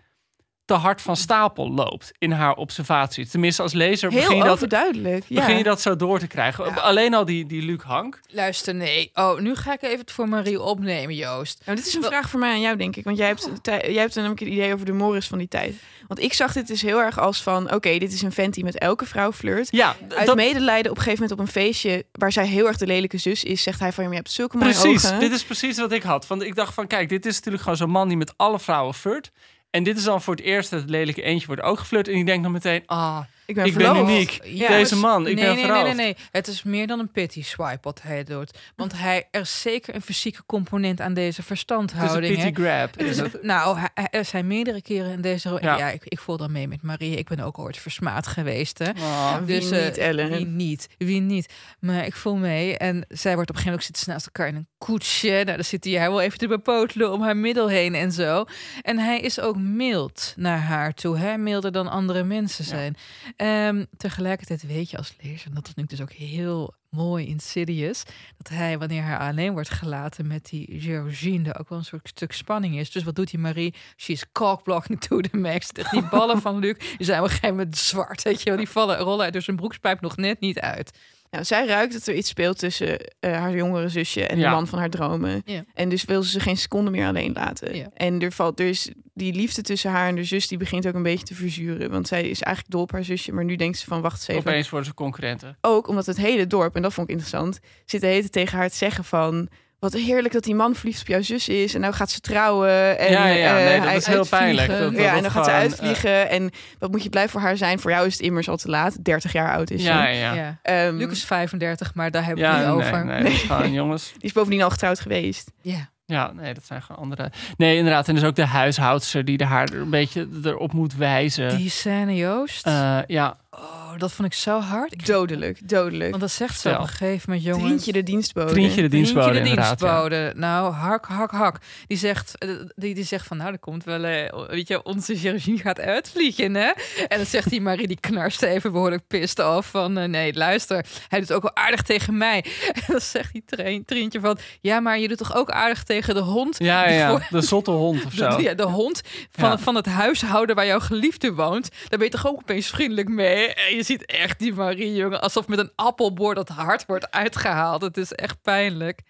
[0.67, 3.31] te hard van stapel loopt in haar observaties.
[3.31, 5.25] Tenminste, als lezer begin Heel je, dat.
[5.29, 5.41] Ja.
[5.41, 6.65] begin je dat zo door te krijgen.
[6.65, 6.75] Ja.
[6.75, 8.21] Alleen al die, die Luc Hank.
[8.31, 9.11] Luister, nee.
[9.15, 11.63] Oh, nu ga ik even het voor Marie opnemen, Joost.
[11.65, 13.05] Nou, dit is een Wel- vraag voor mij aan jou, denk ik.
[13.05, 15.75] Want jij hebt, tij- jij hebt namelijk een idee over de Morris van die tijd.
[16.07, 17.75] Want ik zag dit dus heel erg als van...
[17.75, 19.69] oké, dit is een vent die met elke vrouw flirt.
[19.71, 22.05] Ja, Uit dat, medelijden op een gegeven moment op een feestje...
[22.13, 23.63] waar zij heel erg de lelijke zus is...
[23.63, 25.21] zegt hij van, je hebt zulke mooie Precies, ogen.
[25.21, 26.27] dit is precies wat ik had.
[26.27, 28.95] Want ik dacht van, kijk, dit is natuurlijk gewoon zo'n man die met alle vrouwen
[28.95, 29.31] flirt.
[29.77, 32.09] En dit is dan voor het eerst dat het lelijke eentje wordt ook geflirt.
[32.09, 34.11] En ik denk dan meteen, ah, ik ben, ik ben verloofd.
[34.11, 34.41] uniek.
[34.45, 35.85] Ja, Deze dus- man, ik nee, ben nee, verloofd.
[35.85, 36.17] nee, nee, nee.
[36.31, 38.59] Het is meer dan een pity swipe wat hij doet.
[38.77, 42.37] Want hij, er is zeker een fysieke component aan deze Het is een verstandhouding.
[42.37, 42.45] hè.
[42.51, 42.97] pity grab.
[42.97, 43.43] Is het.
[43.43, 45.59] nou, hij- er zijn meerdere keren in deze...
[45.61, 45.91] Ja, Ja.
[45.91, 47.17] ik, ik voel dan mee met Marie.
[47.17, 48.91] Ik ben ook ooit versmaad geweest, hè.
[49.01, 49.37] Ah.
[49.45, 50.31] Wie Dus, eh, niet, Ellen?
[50.31, 51.53] Wie niet, wie niet.
[51.81, 52.79] Maar ik voel mee.
[52.79, 55.29] En zij wordt op een gegeven moment zitten ze naast elkaar in een koetsje.
[55.29, 58.45] Nou, dan zit hij haar wel even te bepotelen om haar middel heen en zo.
[58.83, 61.19] En hij is ook mild naar haar toe.
[61.19, 61.37] Hè?
[61.37, 62.97] Milder dan andere mensen zijn.
[63.37, 68.03] Ehm, tegelijkertijd weet je als lezer, en dat vind ik dus ook heel mooi Insidious,
[68.37, 72.09] dat hij, wanneer hij alleen wordt gelaten met die Georgine, er ook wel een soort
[72.09, 72.91] stuk spanning is.
[72.91, 73.75] Dus wat doet die Marie?
[73.97, 75.69] She's cockblocking to the max.
[75.91, 78.59] Die ballen van Luc, die zijn op een gegeven moment zwart, weet je wel.
[78.59, 80.99] Die vallen, rollen uit door zijn broekspijp nog net niet uit.
[81.31, 84.49] Nou, zij ruikt dat er iets speelt tussen eh, haar jongere zusje en Ja.
[84.49, 85.43] de man van haar dromen.
[85.45, 85.65] Ja.
[85.75, 87.77] En dus wil ze ze geen seconde meer alleen laten.
[87.77, 87.87] Ja.
[87.95, 91.03] En er valt dus die liefde tussen haar en de zus, die begint ook een
[91.03, 91.91] beetje te verzuren.
[91.91, 94.29] Want zij is eigenlijk dol op haar zusje, maar nu denkt ze van wacht eens
[94.29, 94.51] even.
[94.51, 95.57] Opeens worden ze concurrenten.
[95.61, 98.59] Ook omdat het hele dorp, en dat vond ik interessant, zit de hele tijd tegen
[98.59, 99.49] haar te zeggen van...
[99.79, 101.75] Wat heerlijk dat die man verliefd op jouw zus is.
[101.75, 102.99] En nou gaat ze trouwen.
[102.99, 103.59] En, ja, ja, ja.
[103.59, 104.59] eh, Nee, dat hij- is heel pijnlijk.
[104.59, 104.85] uitvliegen.
[104.85, 106.29] Dat, dat ja, en dan gaat ze uitvliegen.
[106.31, 107.79] en wat moet je blij voor haar zijn?
[107.79, 109.05] Voor jou is het immers al te laat.
[109.05, 110.09] 30 jaar oud eh, is ja, ze.
[110.13, 110.33] ja.
[110.33, 110.35] ja.
[110.35, 110.59] Ja.
[110.63, 113.05] Ehm, Luc is 35, maar daar hebben we Ja, het niet nee, over.
[113.05, 114.13] nee, is gewoon, jongens.
[114.19, 115.51] Die is bovendien al getrouwd geweest.
[115.63, 115.91] Ja.
[116.09, 117.31] Ja, nee, dat zijn gewoon andere.
[117.57, 118.09] Nee, inderdaad.
[118.09, 121.57] En dus ook de huishoudster die de haar er een beetje erop moet wijzen.
[121.57, 122.67] Die scène, Joost.
[122.67, 124.93] Eh, ja, oh, dat vond ik zo hard.
[124.93, 126.11] Ik- Dodelijk, dodelijk.
[126.11, 127.63] Want dat zegt ze op een gegeven moment, jongens.
[127.65, 128.51] Trientje de dienstbode.
[128.53, 130.33] Trientje de dienstbode Vriendje de ja.
[130.35, 131.57] Nou, hak, hak, hak.
[131.87, 135.17] Die zegt, eh, die, die zegt van, nou, er komt wel, eh, weet je, onze
[135.17, 136.71] chirurgie gaat uitvliegen, hè?
[137.09, 140.87] En dan zegt die Marie, die knarst even behoorlijk pist af van, eh, nee, luister,
[141.09, 142.45] hij doet ook wel aardig tegen mij.
[142.75, 146.15] En dan zegt die train, Trientje van, ja, maar je doet toch ook aardig tegen
[146.15, 146.59] de hond?
[146.59, 147.11] Ja, ja, Die ja.
[147.11, 148.37] voor- de zotte hond of zo.
[148.37, 149.59] De, ja, de hond van, Ja.
[149.59, 151.69] van het huishouden waar jouw geliefde woont.
[151.89, 153.55] Daar ben je toch ook opeens vriendelijk mee.
[153.77, 157.83] Je ziet echt die Marie, jongen, alsof met een appelboor dat hart wordt uitgehaald.
[157.83, 159.03] Het is echt pijnlijk.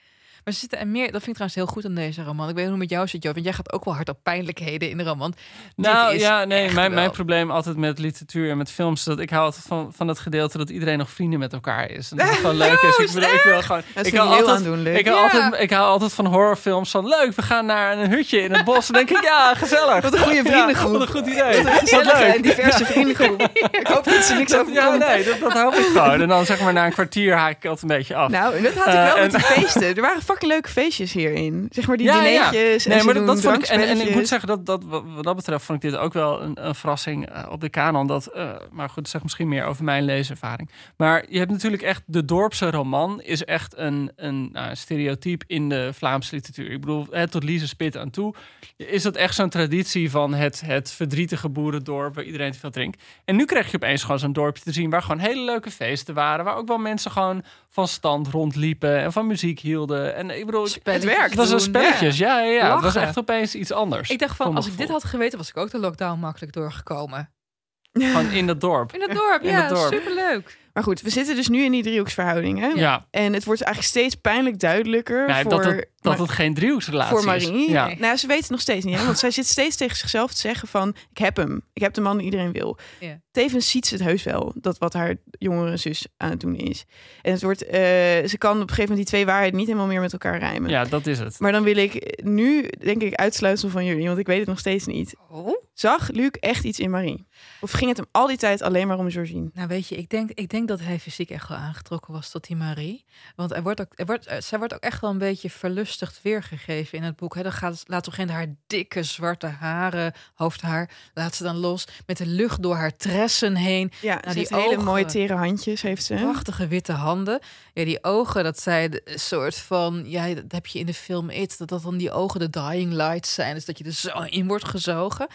[0.46, 2.48] Maar ze zitten er meer, dat vind ik trouwens heel goed aan deze roman.
[2.48, 4.08] Ik weet niet hoe het met jou zit, Jo, want jij gaat ook wel hard
[4.08, 5.34] op pijnlijkheden in de roman.
[5.76, 9.04] Nou Dit is ja, nee, mijn, mijn probleem altijd met literatuur en met films is
[9.04, 12.10] dat ik hou altijd van, van het gedeelte dat iedereen nog vrienden met elkaar is.
[12.10, 12.96] En dat het gewoon leuk is.
[12.96, 13.82] Ik, bedoel, ik wil gewoon.
[13.94, 14.96] Dat ik hou altijd, aandoenlijk.
[14.98, 15.22] ik hou, Ja.
[15.42, 18.64] altijd, ik hou altijd van horrorfilms van leuk, we gaan naar een hutje in het
[18.64, 18.86] bos.
[18.86, 20.02] Dan denk ik, ja, gezellig.
[20.02, 20.92] Wat een goede vriendengroep.
[20.92, 21.62] Ja, wat een goed idee.
[21.62, 22.34] Wat Gezellige leuk.
[22.34, 23.42] en diverse vriendengroep.
[23.70, 26.20] Ik hoop dat ze niks Dat- over ja, nee, dat, dat hoop ik gewoon.
[26.20, 28.30] En dan zeg maar na een kwartier haak ik altijd een beetje af.
[28.30, 29.94] Nou, en dat had ik Eh, wel en- met die feesten.
[29.96, 31.66] Er waren fucking leuke feestjes hierin.
[31.70, 32.50] Zeg maar die Ja, ja.
[32.50, 32.84] dineetjes.
[32.84, 33.68] en Nee, ze maar dat, vond ik.
[33.68, 36.42] En, en ik moet zeggen dat, dat wat dat betreft vond ik dit ook wel
[36.42, 38.06] een, een verrassing eh, op de kanon.
[38.06, 40.70] Dat, eh, maar goed, zegt misschien meer over mijn leeservaring.
[40.96, 45.68] Maar je hebt natuurlijk echt de dorpse roman is echt een, een nou, stereotype in
[45.68, 46.70] de Vlaamse literatuur.
[46.70, 48.34] Ik bedoel, hè, tot Lise Spit aan toe
[48.76, 53.02] is dat echt zo'n traditie van het, het verdrietige boerendorp waar iedereen te veel drinkt.
[53.24, 56.14] En nu krijg je opeens gewoon zo'n dorpje te zien waar gewoon hele leuke feesten
[56.14, 60.14] waren, waar ook wel mensen gewoon van stand rondliepen en van muziek hielden.
[60.14, 61.30] En ik bedoel, Spelletjes werkt.
[61.30, 62.74] het was een spelletjes, ja, ja, ja.
[62.74, 64.10] Het was echt opeens iets anders.
[64.10, 67.30] Ik dacht van, als ik dit had geweten, was ik ook de lockdown makkelijk doorgekomen.
[67.92, 68.94] Gewoon in dat dorp.
[68.94, 69.92] In het dorp, In ja, het dorp.
[69.92, 70.58] superleuk.
[70.72, 72.58] Maar goed, we zitten dus nu in die driehoeksverhouding.
[72.60, 72.66] Hè?
[72.66, 76.54] Ja, En het wordt eigenlijk steeds pijnlijk duidelijker ja voor, dat, het, dat het geen
[76.54, 77.64] driehoeksrelatie voor Marie.
[77.64, 77.70] is.
[77.70, 77.86] Ja.
[77.86, 77.96] Nee.
[77.98, 78.98] Nou, ze weet het nog steeds niet.
[78.98, 79.04] Hè?
[79.04, 80.88] Want zij zit steeds tegen zichzelf te zeggen van...
[81.10, 81.62] ik heb hem.
[81.72, 82.78] Ik heb de man die iedereen wil.
[83.00, 83.20] Ja.
[83.30, 84.52] Tevens ziet ze het heus wel.
[84.54, 86.84] Dat wat haar jongere zus aan het doen is.
[87.22, 87.64] En het wordt...
[87.66, 87.80] eh,
[88.26, 90.70] ze kan op een gegeven moment die twee waarheden niet helemaal meer met elkaar rijmen.
[90.70, 91.38] ja, dat is het.
[91.40, 94.06] Maar dan wil ik nu, denk ik, uitsluitsel van jullie.
[94.06, 95.14] Want ik weet het nog steeds niet.
[95.30, 95.64] Oh?
[95.74, 97.26] Zag Luc echt iets in Marie?
[97.60, 99.50] Of ging het hem al die tijd alleen maar om Georgine?
[99.54, 102.46] Nou, weet je, ik denk, ik denk dat hij fysiek echt wel aangetrokken was tot
[102.46, 103.04] die Marie.
[103.34, 105.50] Want er wordt ook, er wordt, eh, zij wordt ook echt wel een beetje
[105.96, 107.34] verlustigd weergegeven in het boek.
[107.34, 107.42] Hè.
[107.42, 111.56] Dan gaat, laat op een gegeven moment haar dikke zwarte haren, hoofdhaar, laat ze dan
[111.56, 113.92] los met de lucht door haar tressen heen.
[114.00, 116.14] Ja, Nou, die hele mooie tere handjes, heeft ze.
[116.14, 117.40] Prachtige witte handen.
[117.74, 121.30] Ja, die ogen, dat zijn een soort van, ja, dat heb je in de film
[121.30, 123.54] It, dat dat dan die ogen de dying lights zijn.
[123.54, 125.26] Dus dat je er zo in wordt gezogen.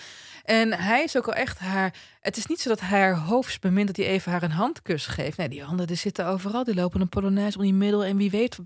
[0.43, 1.93] En hij is ook al echt haar.
[2.21, 5.05] Het is niet zo dat hij haar hoofd bemint dat hij even haar een handkus
[5.05, 5.38] geeft.
[5.38, 6.63] Nee, die handen die zitten overal.
[6.63, 8.57] Die lopen een polonaise om die middel en wie weet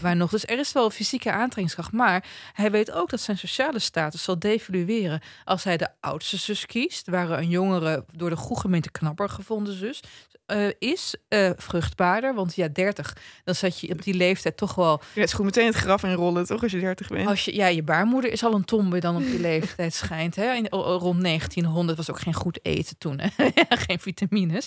[0.00, 0.30] waar nog.
[0.30, 1.92] Dus er is wel fysieke aantrekkingskracht.
[1.92, 6.66] Maar hij weet ook dat zijn sociale status zal devalueren als hij de oudste zus
[6.66, 10.00] kiest, waar een jongere door de goede gemeente knapper gevonden zus
[10.48, 12.34] eh, is, eh, vruchtbaarder.
[12.34, 15.44] Want ja, 30, dan zat je op die leeftijd toch wel Ja, het is goed
[15.44, 16.62] meteen het graf inrollen, toch?
[16.62, 17.28] Als je 30 bent.
[17.28, 20.36] als je, ja, je baarmoeder is al een tombe dan op die leeftijd schijnt.
[20.36, 20.52] Hè?
[20.52, 23.20] In, rond 1900 was ook geen goed eten toen.
[23.20, 23.28] Hè?
[23.86, 24.66] geen vitamines.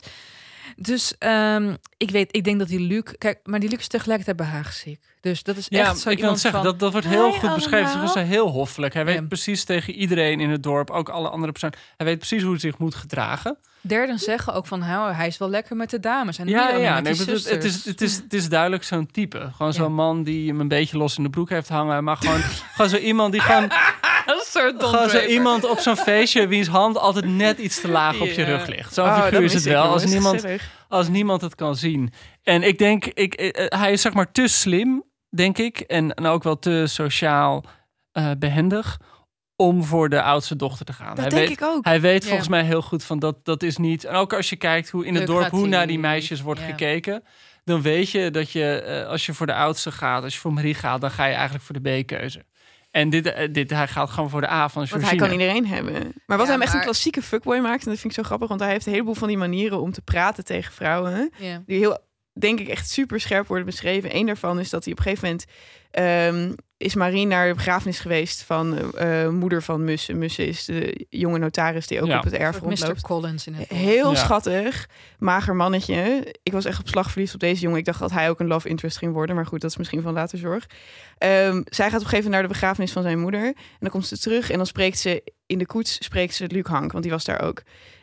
[0.75, 3.03] Dus ehm, ik weet, ik denk dat die Luc...
[3.17, 4.99] Kijk, maar die Luc is tegelijkertijd behaagziek.
[5.21, 7.31] Dus dat is Ja, echt zo ik wil het zeggen, van, dat, dat wordt heel
[7.31, 7.87] "Hi goed beschreven.
[7.89, 8.93] Ze allemaal." is heel hoffelijk.
[8.93, 9.21] Hij weet Ja.
[9.21, 11.77] precies tegen iedereen in het dorp, ook alle andere personen.
[11.97, 13.57] Hij weet precies hoe hij zich moet gedragen.
[13.81, 16.37] Derden zeggen ook van, nou, hij is wel lekker met de dames.
[16.37, 19.11] En Ja, ja, nee, die maar het, het, is, het, is, het is duidelijk zo'n
[19.11, 19.37] type.
[19.55, 19.77] Gewoon Ja.
[19.77, 22.03] zo'n man die hem een beetje los in de broek heeft hangen.
[22.03, 22.41] Maar gewoon,
[22.75, 23.71] gewoon zo iemand die gewoon,
[24.31, 25.29] een soort Don gewoon zo Draper.
[25.33, 28.45] iemand op zo'n feestje wiens hand altijd net iets te laag op je Ja.
[28.47, 28.93] rug ligt.
[28.93, 29.83] Zo'n Oh, dat figuur is het ik, wel.
[29.83, 30.69] Als niemand, Gezellig.
[30.89, 32.13] als niemand het kan zien.
[32.43, 35.79] En ik denk, ik, eh, hij is zeg maar te slim, denk ik.
[35.79, 37.63] En, en ook wel te sociaal
[38.11, 38.97] eh, behendig.
[39.55, 41.07] om voor de oudste dochter te gaan.
[41.15, 41.85] Dat hij denk weet, ik ook.
[41.85, 42.27] Hij weet Ja.
[42.27, 44.05] volgens mij heel goed van dat dat is niet.
[44.05, 46.65] En ook als je kijkt hoe in het dorp hoe naar die meisjes wordt ja.
[46.65, 47.23] gekeken,
[47.63, 50.53] dan weet je dat je eh, als je voor de oudste gaat, als je voor
[50.53, 52.45] Marie gaat, dan ga je eigenlijk voor de B-keuze.
[52.91, 55.21] En dit, eh, dit, hij gaat gewoon voor de A van Want hij Georgina.
[55.27, 56.13] kan iedereen hebben.
[56.25, 58.47] Maar wat Ja, hem echt een klassieke fuckboy maakt, en dat vind ik zo grappig,
[58.47, 61.31] want hij heeft een heleboel van die manieren om te praten tegen vrouwen.
[61.37, 61.63] Ja.
[61.65, 61.97] die heel,
[62.33, 64.15] denk ik, echt super scherp worden beschreven.
[64.15, 65.45] Eén daarvan is dat hij op een gegeven moment
[65.91, 70.17] ehm, is Marie naar de begrafenis geweest van eh, eh, moeder van Mussen.
[70.17, 72.17] Mussen is de jonge notaris die ook Ja.
[72.17, 72.69] op het erf soort Mr.
[72.69, 73.01] rondloopt.
[73.01, 74.15] Collins in het Heel Ja.
[74.17, 74.89] schattig,
[75.19, 76.27] mager mannetje.
[76.43, 77.77] Ik was echt op slag verliefd op deze jongen.
[77.79, 80.01] Ik dacht dat hij ook een love interest ging worden, maar goed, dat is misschien
[80.01, 80.65] van later zorg.
[81.17, 83.89] Ehm, zij gaat op een gegeven moment naar de begrafenis van zijn moeder en dan
[83.89, 87.03] komt ze terug en dan spreekt ze in de koets spreekt ze Luc Hank, want
[87.03, 87.61] die was daar ook.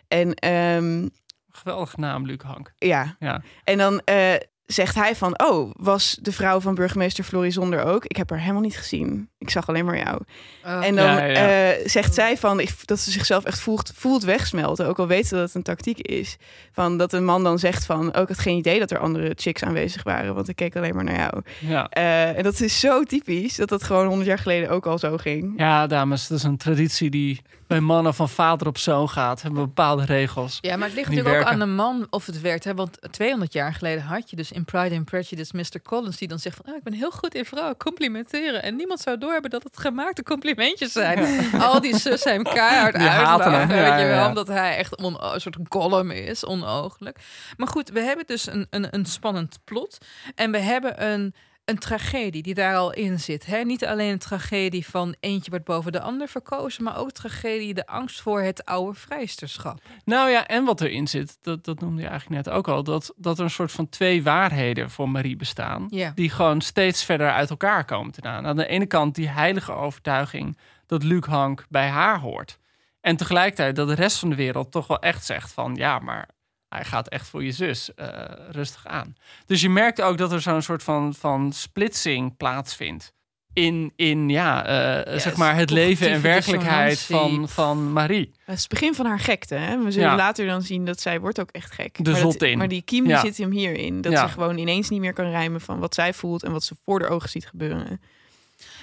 [0.09, 1.09] En ehm,
[1.51, 2.73] Geweldige naam, Luc Hank.
[2.77, 3.43] ja, Ja.
[3.64, 4.35] en dan eh,
[4.72, 8.04] zegt hij van, oh, was de vrouw van burgemeester Florizonder ook?
[8.04, 9.28] Ik heb haar helemaal niet gezien.
[9.38, 10.20] Ik zag alleen maar jou.
[10.64, 10.87] Oh.
[10.87, 11.70] En dan Ja, ja, ja.
[11.72, 14.87] eh, zegt zij van ik, dat ze zichzelf echt voelt, voelt wegsmelten.
[14.87, 16.37] Ook al weet ze dat het een tactiek is.
[16.72, 19.33] Van dat een man dan zegt van, ook ik had geen idee dat er andere
[19.37, 20.35] chicks aanwezig waren.
[20.35, 21.42] Want ik keek alleen maar naar jou.
[21.59, 21.88] Ja.
[21.88, 25.16] Eh, en dat is zo typisch dat dat gewoon honderd jaar geleden ook al zo
[25.16, 25.52] ging.
[25.57, 29.42] ja, dames, dat is een traditie die bij mannen van vader op zoon gaat.
[29.42, 30.59] Hebben bepaalde regels.
[30.61, 32.64] Ja, maar het ligt natuurlijk ook aan de man of het werkt.
[32.64, 32.74] Hè?
[32.74, 35.83] Want 200 jaar geleden had je dus in Pride and Prejudice Mr.
[35.83, 36.16] Collins...
[36.16, 38.62] die dan zegt van, oh, ik ben heel goed in vrouwen complimenteren.
[38.62, 41.50] En niemand zou doorhebben dat het gemaakte complimentjes zijn.
[41.61, 43.76] Al die zussen hem keihard uitlachen.
[43.76, 47.18] Ja, weet je wel, omdat hij echt on- een soort column is, onooglijk.
[47.57, 49.98] Maar goed, we hebben dus een, een, een spannend plot.
[50.35, 51.35] En we hebben een,
[51.68, 53.46] een tragedie die daar al in zit.
[53.46, 53.62] Hè?
[53.64, 56.85] Niet alleen een tragedie van eentje wordt boven de ander verkozen...
[56.85, 59.81] maar ook tragedie, de angst voor het oude vrijsterschap.
[60.04, 63.12] Nou ja, en wat erin zit, dat, dat noemde je eigenlijk net ook al, dat,
[63.16, 65.87] dat er een soort van twee waarheden voor Marie bestaan.
[65.90, 66.12] Ja.
[66.14, 68.46] Die gewoon steeds verder uit elkaar komen te gaan.
[68.46, 72.59] Aan de ene kant die heilige overtuiging dat Luc Hank bij haar hoort.
[73.00, 76.28] En tegelijkertijd dat de rest van de wereld toch wel echt zegt van ja, maar
[76.68, 78.09] hij gaat echt voor je zus eh,
[78.50, 79.16] rustig aan.
[79.46, 83.12] Dus je merkt ook dat er zo'n soort van, van splitsing plaatsvindt.
[83.52, 84.64] In, in ja,
[85.04, 88.33] eh, zeg maar het leven en werkelijkheid van, van Marie.
[88.44, 89.54] Het is het begin van haar gekte.
[89.54, 89.85] Hè?
[89.85, 90.16] We zullen Ja.
[90.16, 91.96] later dan zien dat zij wordt ook echt gek.
[92.04, 92.59] De maar, dat- zotin.
[92.59, 93.20] maar die kiem Ja.
[93.20, 94.00] zit hem hierin.
[94.00, 94.26] Dat Ja.
[94.26, 96.98] ze gewoon ineens niet meer kan rijmen van wat zij voelt en wat ze voor
[96.98, 98.00] de ogen ziet gebeuren.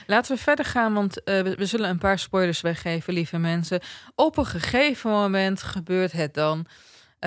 [0.08, 3.80] Laten we verder gaan, want eh, we, we zullen een paar spoilers weggeven, lieve mensen.
[4.16, 6.66] Op een gegeven moment gebeurt het dan.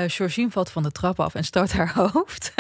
[0.07, 2.53] Georgine valt van de trap af en stoot haar hoofd.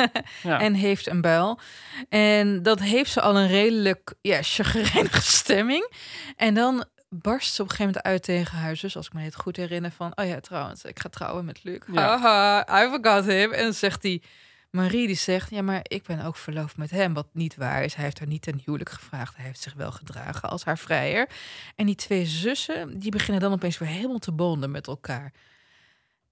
[0.42, 0.60] Ja.
[0.60, 1.60] en heeft een buil.
[2.08, 5.92] En dat heeft ze al een redelijk ja, chagrijnige stemming.
[6.36, 9.22] En dan barst ze op een gegeven moment uit tegen haar zus, als ik me
[9.22, 10.12] het goed herinner, van...
[10.14, 11.78] Oh ja, trouwens, ik ga trouwen met Luc.
[11.92, 12.18] Ja.
[12.18, 13.52] Haha, I forgot him.
[13.52, 14.22] En dan zegt die
[14.70, 15.50] Marie, die zegt...
[15.50, 17.94] Ja, maar ik ben ook verloofd met hem, wat niet waar is.
[17.94, 19.36] Hij heeft haar niet ten huwelijk gevraagd.
[19.36, 21.28] Hij heeft zich wel gedragen als haar vrijer.
[21.74, 25.32] En die twee zussen, die beginnen dan opeens weer helemaal te bonden met elkaar.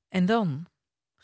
[0.09, 0.67] En dan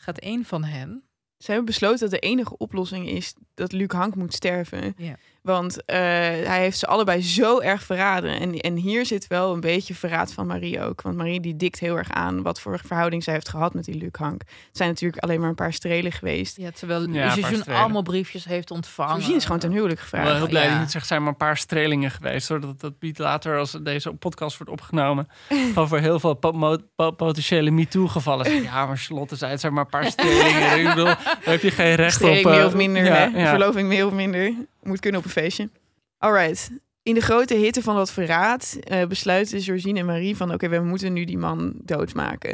[0.03, 1.03] gaat een van hen...
[1.37, 4.93] Ze hebben besloten dat de enige oplossing is dat Luc Hank moet sterven.
[4.97, 5.17] Ja.
[5.43, 8.39] Want eh, hij heeft ze allebei zo erg verraden.
[8.39, 11.01] En, en hier zit wel een beetje verraad van Marie ook.
[11.01, 13.95] Want Marie die dikt heel erg aan wat voor verhouding zij heeft gehad met die
[13.97, 14.41] Luc Hank.
[14.41, 16.57] Het zijn natuurlijk alleen maar een paar strelen geweest.
[16.57, 17.35] Ja, terwijl Ja,
[17.67, 19.11] allemaal briefjes heeft ontvangen.
[19.13, 20.27] Georgine is gewoon ten huwelijk Ik ben gevraagd.
[20.27, 20.67] wel heel blij Ja.
[20.67, 22.47] dat je niet zegt, zijn maar een paar strelingen geweest.
[22.49, 22.59] Hoor.
[22.59, 25.27] Dat, dat biedt later, als deze podcast wordt opgenomen,
[25.75, 28.61] over heel veel po- po- potentiële MeToo-gevallen.
[28.63, 30.79] Ja, maar Charlotte zei, het zijn maar een paar strelingen.
[30.79, 32.51] Ik bedoel, daar heb je geen recht Streling op.
[32.51, 33.39] eh, meer of minder, ja, hè?
[33.41, 33.49] ja.
[33.49, 34.53] verloving meer of minder.
[34.83, 35.69] Moet kunnen op een feestje.
[36.17, 36.71] Alright.
[37.03, 40.53] In de grote hitte van dat verraad eh, besluiten Georgine en Marie van...
[40.53, 42.53] oké, we moeten nu die man doodmaken.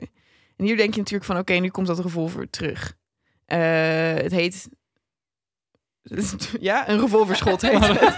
[0.55, 1.37] En hier denk je natuurlijk van...
[1.37, 2.95] oké, nu komt dat revolver terug.
[3.45, 3.59] Eh,
[4.13, 4.69] het heet...
[6.59, 8.17] Ja, een revolverschot heet het.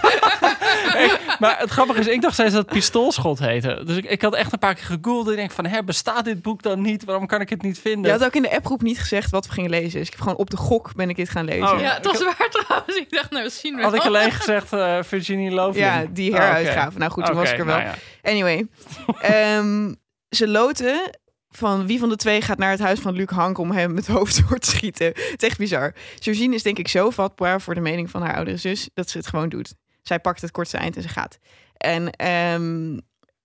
[0.92, 3.82] Hey, maar het grappige is, ik dacht steeds dat het pistoolschot heette.
[3.84, 5.26] Dus ik, ik had echt een paar keer gegoogeld.
[5.26, 7.04] En ik denk van, hè, bestaat dit boek dan niet?
[7.04, 8.12] Waarom kan ik het niet vinden?
[8.12, 9.98] Je had ook in de appgroep niet gezegd wat we gingen lezen.
[9.98, 11.72] Dus ik heb gewoon op de gok ben ik dit gaan lezen.
[11.72, 12.96] Oh, Ja, het was waar trouwens.
[12.96, 15.86] Ik dacht, nou, zien we Had ik alleen gezegd eh, Virginie Loveling?
[15.92, 16.98] Ja, die Oh, heruitgave.
[16.98, 17.76] Nou goed, toen was ik er wel.
[17.76, 18.30] nou ja.
[18.30, 18.66] Anyway,
[19.20, 19.92] ehm,
[20.28, 21.18] ze loten
[21.52, 24.06] van wie van de twee gaat naar het huis van Luc Hank om hem het
[24.06, 25.06] hoofd door te schieten.
[25.06, 25.94] Het is echt bizar.
[26.18, 29.18] Georgine is denk ik zo vatbaar voor de mening van haar oudere zus dat ze
[29.18, 29.74] het gewoon doet.
[30.02, 31.38] Zij pakt het kortste eind en ze gaat.
[31.76, 32.98] En ehm,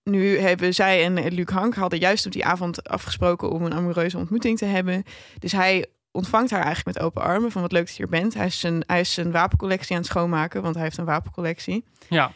[0.04, 4.18] nu hebben zij en Luc Hank hadden juist op die avond afgesproken om een amoureuze
[4.18, 5.04] ontmoeting te hebben.
[5.38, 8.34] Dus hij ontvangt haar eigenlijk met open armen van wat leuk dat je hier bent.
[8.34, 11.84] Hij is zijn, hij is zijn wapencollectie aan het schoonmaken, want hij heeft een wapencollectie.
[12.08, 12.32] Ja.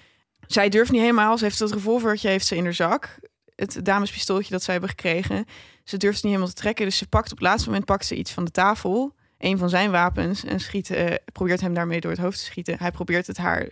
[0.47, 1.39] Zij durft niet helemaal.
[1.39, 3.19] Ze heeft dat revolvertje heeft ze in haar zak.
[3.63, 5.45] Het damespistooltje dat zij hebben gekregen.
[5.85, 6.85] Ze durft het niet helemaal te trekken.
[6.85, 9.15] Dus ze pakt op het laatste moment pakt ze iets van de tafel.
[9.39, 10.45] Een van zijn wapens.
[10.45, 12.77] En schiet, eh, probeert hem daarmee door het hoofd te schieten.
[12.79, 13.69] Hij probeert het haar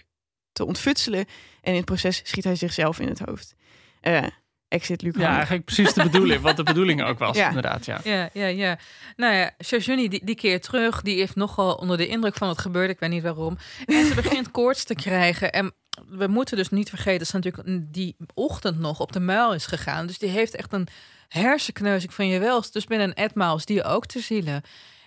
[0.52, 1.18] te ontfutselen.
[1.60, 3.54] En in het proces schiet hij zichzelf in het hoofd.
[4.00, 4.22] Eh,
[4.68, 6.40] Exit Luc Ja, eigenlijk precies de bedoeling.
[6.40, 7.48] Wat de bedoeling ook was, Ja.
[7.48, 7.84] inderdaad.
[7.84, 8.00] Ja.
[8.04, 8.78] Ja, ja, ja.
[9.16, 11.02] Nou ja, Shajuni die, die keert terug.
[11.02, 12.92] Die heeft nogal onder de indruk van wat gebeurde.
[12.92, 13.58] Ik weet niet waarom.
[13.86, 15.52] En ze begint koorts te krijgen.
[15.52, 15.72] En
[16.08, 19.66] we moeten dus niet vergeten dat ze natuurlijk die ochtend nog op de muil is
[19.66, 20.06] gegaan.
[20.06, 20.88] Dus die heeft echt een
[21.28, 22.72] hersenkneuzing van je welst.
[22.72, 24.62] Dus binnen een etmaals die ook te zielen.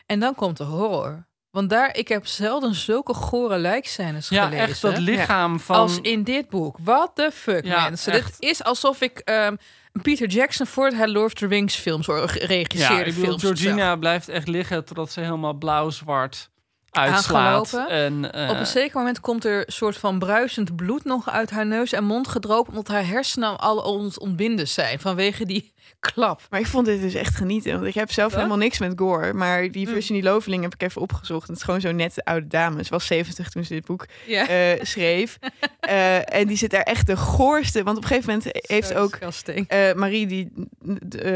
[0.05, 1.25] En dan komt de horror.
[1.51, 4.67] Want daar, ik heb zelden zulke gore lijkscènes ja, gelezen.
[4.67, 5.75] echt dat lichaam van...
[5.75, 6.77] Als in dit boek.
[6.81, 8.13] What the fuck, Ja, mensen.
[8.13, 8.39] echt.
[8.39, 9.55] Dit is alsof ik ehm,
[10.01, 13.41] Peter Jackson voor het Lord of the Rings films hoor, Ja, ik bedoel, films.
[13.41, 16.49] Georgina blijft echt liggen totdat ze helemaal blauw-zwart
[16.93, 17.73] uitslaat.
[17.87, 21.49] En, eh, Op een zeker moment komt er een soort van bruisend bloed nog uit
[21.49, 25.72] haar neus en mond gedropen, omdat haar hersenen al ons ontbinden zijn vanwege die
[26.11, 26.41] klap.
[26.49, 27.73] Maar ik vond dit dus echt genieten.
[27.73, 28.37] Want ik heb zelf Wat?
[28.37, 29.33] helemaal niks met gore.
[29.33, 29.93] Maar die Mm.
[29.93, 31.47] Virginie Loveling heb ik even opgezocht.
[31.47, 32.83] Het is gewoon zo'n nette oude dame.
[32.83, 35.37] Ze was 70 toen ze dit boek eh, schreef.
[35.79, 37.83] Eh, en die zit daar echt de goorste.
[37.83, 40.51] Want op een gegeven moment heeft ook eh, Marie, die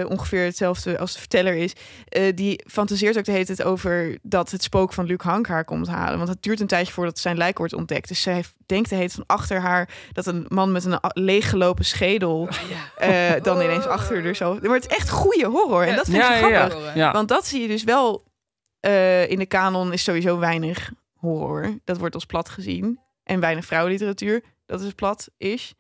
[0.08, 1.74] ongeveer hetzelfde als de verteller is,
[2.36, 5.88] die fantaseert ook de hele tijd over dat het spook van Luc Hank haar komt
[5.88, 6.18] halen.
[6.18, 8.08] Want het duurt een tijdje voordat zijn lijk wordt ontdekt.
[8.08, 11.86] Dus zij denkt de hele tijd van achter haar dat een man met een leeggelopen
[11.86, 12.50] schedel
[12.98, 13.10] eh,
[13.42, 15.84] dan ineens achter haar Maar het is echt goede horror.
[15.84, 16.84] En dat vind ik zo grappig.
[16.84, 17.12] ja, ja.
[17.12, 18.24] Want dat zie je dus wel
[18.80, 21.80] eh, in de kanon is sowieso weinig horror.
[21.84, 23.00] Dat wordt als plat gezien.
[23.24, 24.44] En weinig vrouwenliteratuur.
[24.66, 25.74] Dat is plat is.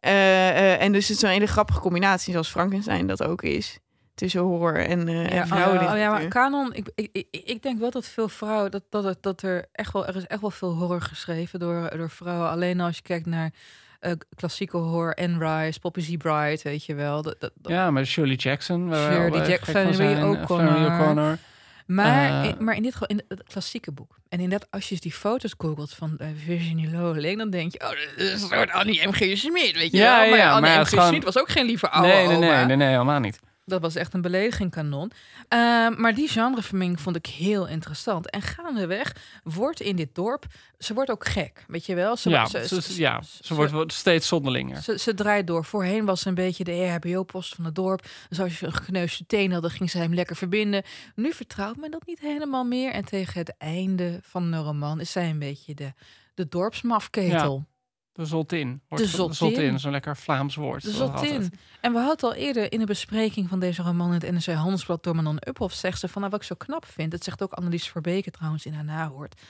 [0.00, 3.78] en dus het is een hele grappige combinatie, zoals Frankenstein dat ook is.
[4.14, 5.92] Tussen horror en, eh en Ja, vrouwenliteratuur.
[5.92, 9.22] oh ja, maar kanon, ik, ik, ik, ik denk wel dat veel vrouwen, dat, dat,
[9.22, 12.50] dat er echt wel, er is echt wel veel horror geschreven door, door vrouwen.
[12.50, 13.52] Alleen als je kijkt naar
[14.00, 16.16] eh, klassieke horror, Anne Rice, Poppy Z.
[16.16, 17.22] Bride, weet je wel.
[17.22, 18.88] Dat, dat, dat- Ja, maar Shirley Jackson.
[18.88, 20.24] waar Shirley al, Jack- gek van Flannery zijn.
[20.24, 21.38] O'Connor.
[21.86, 24.18] Maar, Eh, in, maar in dit geval, in het klassieke boek.
[24.28, 27.88] En inderdaad, als je die foto's googelt van eh, Virginie Loveling, dan denk je, oh,
[27.88, 29.12] dat is een soort Annie M.
[29.12, 29.16] G.
[29.18, 30.28] Smit, weet je Ja, wel.
[30.30, 32.56] Maar ja, Annie maar was ook geen lieve oude Nee, nee, oma.
[32.56, 33.38] nee, nee, nee, helemaal niet.
[33.70, 35.10] Dat was echt een belediging kanon.
[35.48, 38.30] Ehm, maar die genrevermenging vond ik heel interessant.
[38.30, 40.44] En gaandeweg wordt in dit dorp...
[40.78, 42.16] Ze wordt ook gek, weet je wel?
[42.16, 44.82] Ze, ja, ze, ze, ze- ja, ze wordt steeds zonderlinger.
[44.82, 45.64] Ze, ze draait door.
[45.64, 48.06] Voorheen was ze een beetje de EHBO-post van het dorp.
[48.28, 50.82] Dus als je een gekneusde teen had, dan ging ze hem lekker verbinden.
[51.14, 52.92] Nu vertrouwt men dat niet helemaal meer.
[52.92, 55.92] En tegen het einde van de roman is zij een beetje de,
[56.34, 57.66] de dorpsmafketel.
[58.12, 58.82] De zoltin.
[58.88, 59.34] De zoltin.
[59.34, 60.82] zoltin, zo'n lekker Vlaams woord.
[60.82, 61.52] De zottin.
[61.80, 65.02] En we hadden al eerder in de bespreking van deze roman in het NRC Handelsblad
[65.02, 67.52] door Manon Uphoff zegt ze van nou, wat ik zo knap vind, dat zegt ook
[67.52, 69.40] Annelies Verbeke trouwens in haar nahoort,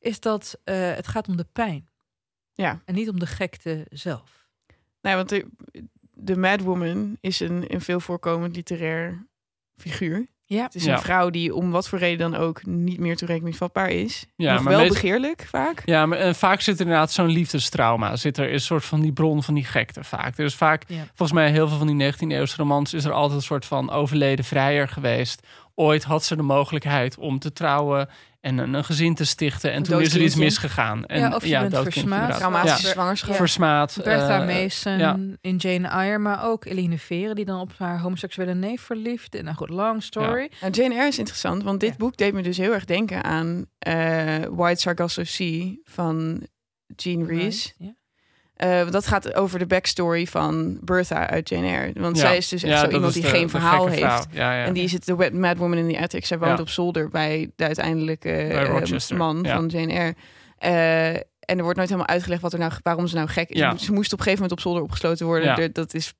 [0.00, 1.88] is dat eh, het gaat om de pijn.
[2.52, 2.82] Ja.
[2.84, 4.46] En niet om de gekte zelf.
[5.00, 5.46] Nee, want de,
[6.12, 9.26] de Mad Woman is een, een veel voorkomend literair
[9.76, 10.26] figuur.
[10.50, 10.62] Ja.
[10.62, 10.92] Het is Ja.
[10.92, 14.26] een vrouw die om wat voor reden dan ook niet meer toerekeningsvatbaar is.
[14.36, 15.82] Ja, Nog maar wel meest- begeerlijk vaak.
[15.84, 18.16] Ja, maar eh, vaak zit er inderdaad zo'n liefdestrauma.
[18.16, 20.38] Zit er een soort van die bron van die gekte vaak.
[20.38, 20.96] Er is vaak, Ja.
[21.06, 22.94] volgens mij heel veel van die 19e-eeuwse romans...
[22.94, 25.46] is er altijd een soort van overleden vrijer geweest.
[25.74, 28.08] Ooit had ze de mogelijkheid om te trouwen
[28.40, 29.70] en een, een gezin te stichten.
[29.70, 31.04] En Een toen is er iets misgegaan.
[31.06, 32.36] En, Ja, of je bent versmaad.
[32.36, 32.92] Traumatische Ja.
[32.92, 33.34] zwangerschap.
[33.34, 34.00] Versmaad.
[34.04, 35.16] Bertha eh, Mason ja.
[35.40, 39.34] in Jane Eyre, maar ook Eline Vere, die dan op haar homoseksuele neef verliefd.
[39.34, 40.50] En nou goed, long story.
[40.60, 41.96] Nou, Jane Eyre is interessant, want dit Ja.
[41.96, 46.46] boek deed me dus heel erg denken aan eh, White Sargasso Sea van
[46.96, 47.74] Jean Rees.
[47.78, 47.94] Ja.
[48.58, 52.00] Eh, dat gaat over de backstory van Bertha uit Jane Eyre.
[52.00, 52.22] Want Ja.
[52.22, 54.26] zij is dus echt Ja, zo iemand die de- geen verhaal heeft.
[54.30, 54.64] Ja.
[54.64, 56.26] En die zit de Mad Woman in the Attic.
[56.26, 60.14] Zij woont op zolder bij de uiteindelijke eh, Rochester, man van Jane Eyre.
[60.58, 61.08] Eh,
[61.40, 63.58] en er wordt nooit helemaal uitgelegd wat er nou, waarom ze nou gek is.
[63.84, 65.56] Ze moest op een gegeven moment op zolder opgesloten worden.
[65.56, 66.12] Er- Dat is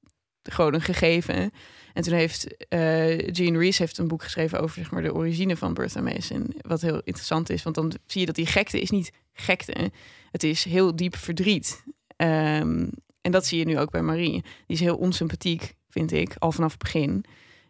[0.42, 1.50] gewoon een gegeven.
[1.92, 5.56] En toen heeft eh Jean Rees heeft een boek geschreven over zeg maar, de origine
[5.56, 6.54] van Bertha Mason.
[6.60, 9.90] Wat heel interessant is, want dan zie je dat die gekte is niet gekte.
[10.30, 11.82] Het is heel diep verdriet.
[12.18, 12.88] Ehm,
[13.20, 14.30] en dat zie je nu ook bij Marie.
[14.30, 17.24] Die is heel onsympathiek, vind ik, al vanaf het begin.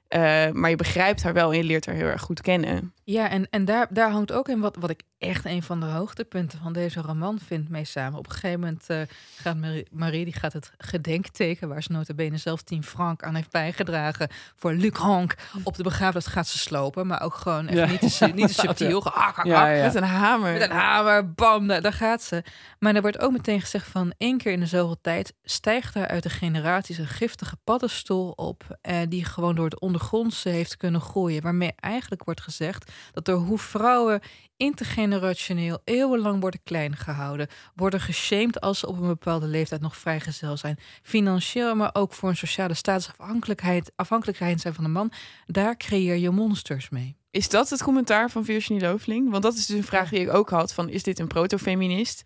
[0.08, 2.92] Eh, maar je begrijpt haar wel en je leert haar heel erg goed kennen.
[3.04, 5.86] Ja, en, en daar, daar hangt ook in wat, wat ik echt een van de
[5.86, 8.18] hoogtepunten van deze roman vind mee samen.
[8.18, 9.00] Op een gegeven moment eh,
[9.36, 13.50] gaat Marie, Marie die gaat het gedenkteken, waar ze notabene zelf 10 frank aan heeft
[13.50, 17.06] bijgedragen, voor Luc Honk op de begrafenis gaat ze slopen.
[17.06, 17.86] Maar ook gewoon Ja.
[17.86, 19.02] niet, te, niet te subtiel.
[19.04, 19.46] Hak, hak, hak.
[19.46, 19.84] Ja, ja.
[19.84, 20.52] Met een hamer.
[20.52, 22.42] Met een hamer, bam, daar, daar gaat ze.
[22.78, 26.06] Maar er wordt ook meteen gezegd van één keer in de zoveel tijd stijgt er
[26.08, 31.00] uit de generaties een giftige paddenstoel op, eh, die gewoon door het ondergrondse heeft kunnen
[31.00, 31.42] groeien.
[31.42, 34.20] Waarmee eigenlijk wordt gezegd dat door hoe vrouwen
[34.56, 40.56] intergenerationeel eeuwenlang worden klein gehouden, worden geshamed als ze op een bepaalde leeftijd nog vrijgezel
[40.56, 40.78] zijn.
[41.02, 45.12] Financieel, maar ook voor een sociale statusafhankelijkheid afhankelijkheid zijn van de man.
[45.46, 47.16] Daar creëer je monsters mee.
[47.30, 49.30] Is dat het commentaar van Virginie Loveling?
[49.30, 52.24] Want dat is dus een vraag die ik ook had: van, is dit een proto-feminist?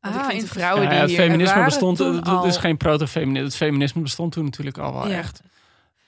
[0.00, 0.74] Want ik Ah, vind de interessant.
[0.74, 1.18] vrouwen Ja, die het hier...
[1.18, 3.44] feminisme bestond, het, het is geen proto-feminisme.
[3.44, 5.16] Het feminisme bestond toen natuurlijk al wel Ja.
[5.18, 5.40] echt.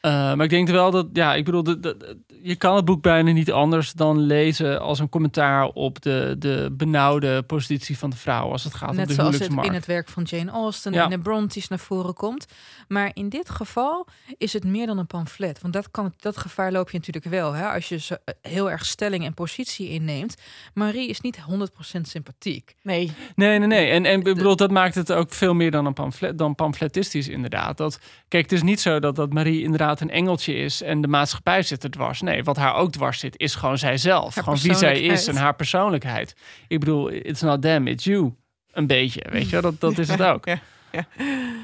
[0.07, 2.85] Eh, maar ik denk wel dat, ja, ik bedoel, de, de- de- je kan het
[2.85, 8.11] boek bijna niet anders dan lezen als een commentaar op de, de benauwde positie van
[8.11, 10.51] de vrouw als het gaat om Net de zoals het in het werk van Jane
[10.51, 11.05] Austen Ja.
[11.05, 12.47] en de Brontes naar voren komt.
[12.89, 14.07] Maar in dit geval
[14.39, 15.61] is het meer dan een pamflet.
[15.61, 17.53] Want dat, kan, dat gevaar loop je natuurlijk wel.
[17.53, 17.67] Hè?
[17.67, 20.35] Als je zo, eh, heel erg stelling en positie inneemt.
[20.75, 22.75] Marie is niet 100% sympathiek.
[22.83, 23.91] Nee, Nee, nee, nee.
[23.91, 27.29] En, en ik bedoel, dat maakt het ook veel meer dan een pamflet, dan pamfletistisch
[27.29, 27.77] inderdaad.
[27.77, 27.99] Dat,
[28.29, 31.63] kijk, het is niet zo dat, dat Marie inderdaad een engeltje is en de maatschappij
[31.63, 32.21] zit er dwars.
[32.21, 34.35] Nee, wat haar ook dwars zit, is gewoon zijzelf.
[34.35, 36.35] Haar gewoon wie zij is en haar persoonlijkheid.
[36.69, 38.35] Ik bedoel, it's not them, it's you.
[38.73, 39.61] Een beetje, weet je?
[39.61, 40.47] Dat, dat is het ook.
[40.47, 40.61] Ja.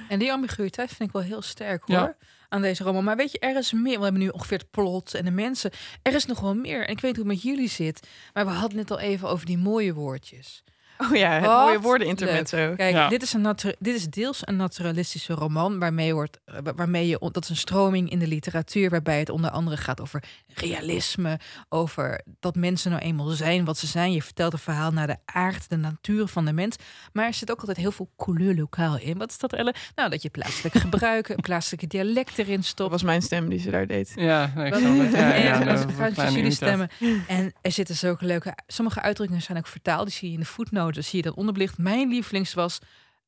[0.08, 1.96] En die ambiguïteit vind ik wel heel sterk hoor.
[1.96, 2.16] Ja.
[2.48, 3.04] Aan deze roman.
[3.04, 3.96] Maar weet je, er is meer.
[3.98, 5.70] We hebben nu ongeveer het plot en de mensen.
[6.02, 6.86] Er is nog wel meer.
[6.86, 8.08] En ik weet hoe het met jullie zit.
[8.32, 10.64] Maar we hadden het net al even over die mooie woordjes.
[11.10, 12.72] Oh ja, het mooie woorden intermezzo.
[12.76, 13.08] Kijk, Ja.
[13.08, 17.28] dit, is een dit is deels een naturalistische roman waarmee, wordt, eh, wa- waarmee je,
[17.32, 20.22] dat is een stroming in de literatuur waarbij het onder andere gaat over
[20.54, 21.38] realisme,
[21.68, 24.12] over dat mensen nou eenmaal zijn wat ze zijn.
[24.12, 26.76] Je vertelt een verhaal naar de aard, de natuur van de mens,
[27.12, 29.18] maar er zit ook altijd heel veel couleur lokaal in.
[29.18, 29.74] Wat is dat, Elle?
[29.94, 32.90] Nou, dat je plaatselijk gebruiken, een plaatselijke dialect erin Dat stopt.
[32.90, 34.12] was mijn stem die ze daar deed.
[34.14, 35.12] Ja, nee, ik snap het.
[35.12, 36.88] Ja, en ja, dat dat kleine jullie stemmen.
[37.26, 38.54] En er zitten zulke leuke...
[38.66, 40.06] Sommige uitdrukkingen zijn ook vertaald.
[40.06, 40.46] Die zie je in de
[40.82, 41.78] voetnoten, zie je dan onderbelicht.
[41.78, 42.78] Mijn lievelings was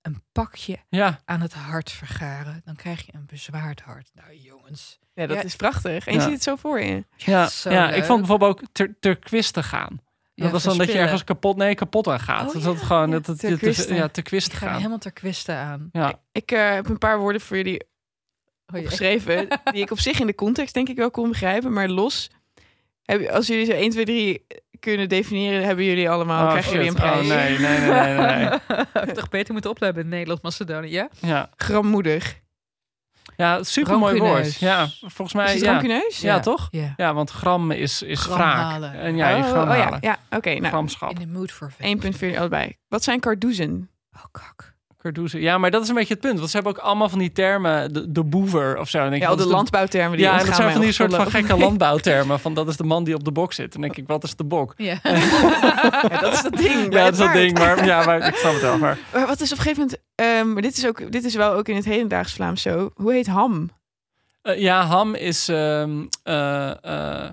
[0.03, 2.61] een pakje Ja, aan het hart vergaren.
[2.65, 4.11] Dan krijg je een bezwaard hart.
[4.15, 4.99] Nou jongens.
[5.15, 5.43] Ja, dat Ja.
[5.43, 6.07] is prachtig.
[6.07, 6.25] En je Ja.
[6.25, 7.05] ziet het zo voor je.
[7.17, 10.01] ja, zo ja ik vond bijvoorbeeld ook ter, turquoise gaan.
[10.35, 12.47] Dat Ja, was dan dat je ergens kapot, nee, kapot aan gaat.
[12.47, 13.13] Oh, dat dat ja, gewoon, ja.
[13.15, 13.85] dat het je Turquoise.
[13.87, 14.77] te, ja, te Ik kwist ga gaan.
[14.77, 15.89] helemaal ter kwisten aan.
[15.93, 17.81] Ja, Ik eh, heb een paar woorden voor jullie
[18.67, 18.79] Oh, ja.
[18.83, 19.49] opgeschreven.
[19.73, 21.73] die ik op zich in de context denk ik wel kon begrijpen.
[21.73, 22.31] Maar los,
[23.03, 24.47] heb, als jullie zo 1, 2, 3
[24.85, 27.03] kunnen definiëren, hebben jullie allemaal, Oh, krijgen jullie een shit.
[27.03, 27.29] prijs.
[27.31, 28.59] Oh, nee, nee, nee, nee, nee.
[28.93, 30.91] Heb ik toch beter moeten opleiden in Nederland, Macedonië?
[30.91, 31.09] Ja?
[31.21, 32.41] Ja, Grammoedig.
[33.37, 34.55] ja super mooi woord.
[34.55, 35.53] Ja, volgens Is mij.
[35.53, 35.61] het
[36.21, 36.35] Ja.
[36.35, 36.69] ja, toch?
[36.71, 36.95] Ja.
[36.97, 38.55] Ja, want gram is, is wraak.
[38.57, 38.93] halen.
[38.95, 39.99] En ja, je oh, gram oh ja, halen.
[40.03, 40.19] ja.
[40.31, 40.51] oké.
[40.55, 41.11] nou, Gramschap.
[41.11, 42.77] In the mood voor jullie allebei.
[42.89, 43.91] Wat zijn kardoezen?
[44.17, 44.74] Oh, kak.
[45.13, 46.39] Ja, maar dat is een beetje het punt.
[46.39, 48.99] Want ze hebben ook allemaal van die termen, de, de boever of zo.
[48.99, 51.31] Dan denk Ja, al de landbouwtermen die Ja, en dat zijn van die soort van
[51.31, 52.41] gekke landbouwtermen.
[52.41, 53.73] Van dat is de man die op de bok zit.
[53.73, 54.75] Dan denk ik, wat is de bok?
[54.77, 54.99] Ja.
[56.11, 56.83] Ja, dat is dat ding.
[56.83, 57.59] Ja, dat het is dat ding.
[57.59, 58.79] Maar ja, maar ik snap het wel.
[58.79, 60.01] Maar Maar wat is op een gegeven moment...
[60.15, 62.91] ehm, maar dit is, ook, dit is wel ook in het hedendaags Vlaams zo.
[62.95, 63.71] Hoe heet ham?
[64.43, 65.49] Eh, ja, ham is.
[65.49, 65.91] ehm,
[66.23, 67.31] eh, eh,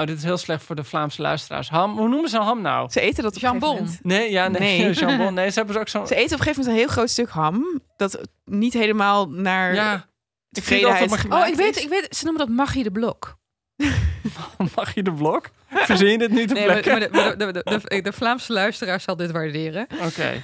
[0.00, 1.68] oh, dit is heel slecht voor de Vlaamse luisteraars.
[1.68, 2.90] Ham, hoe noemen ze ham nou?
[2.90, 3.88] Ze eten dat op Jambon.
[4.02, 4.80] Nee, ja, nee.
[4.80, 4.92] Nee.
[5.00, 5.34] Jambon.
[5.34, 6.06] Nee, ze hebben ze ook zo'n.
[6.06, 7.80] Ze eten op een gegeven moment een heel groot stuk ham.
[7.96, 10.06] Dat niet helemaal naar Ja,
[10.50, 13.36] ik vind dat Oh, ik weet, ik weet, ze noemen dat magie de blok.
[14.76, 15.50] mag je de blok?
[15.68, 17.10] Verzin je dit nu te Nee, maar, plekken?
[17.12, 19.86] maar de, de, de, de, de Vlaamse luisteraar zal dit waarderen.
[20.04, 20.32] Oké.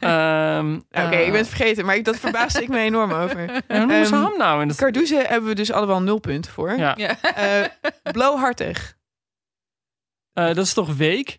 [0.00, 3.38] Ehm, Oké, ik ben het vergeten, maar ik, dat verbaasde ik me enorm over.
[3.50, 4.66] en hoe noemen ze Ehm, ham nou?
[4.66, 6.76] Dat, Cardoeze hebben we dus allemaal nul punt voor.
[6.76, 6.94] ja.
[6.96, 7.20] Ja.
[7.20, 7.64] Eh,
[8.12, 8.96] blauwhartig.
[10.32, 11.38] Eh, dat is toch week?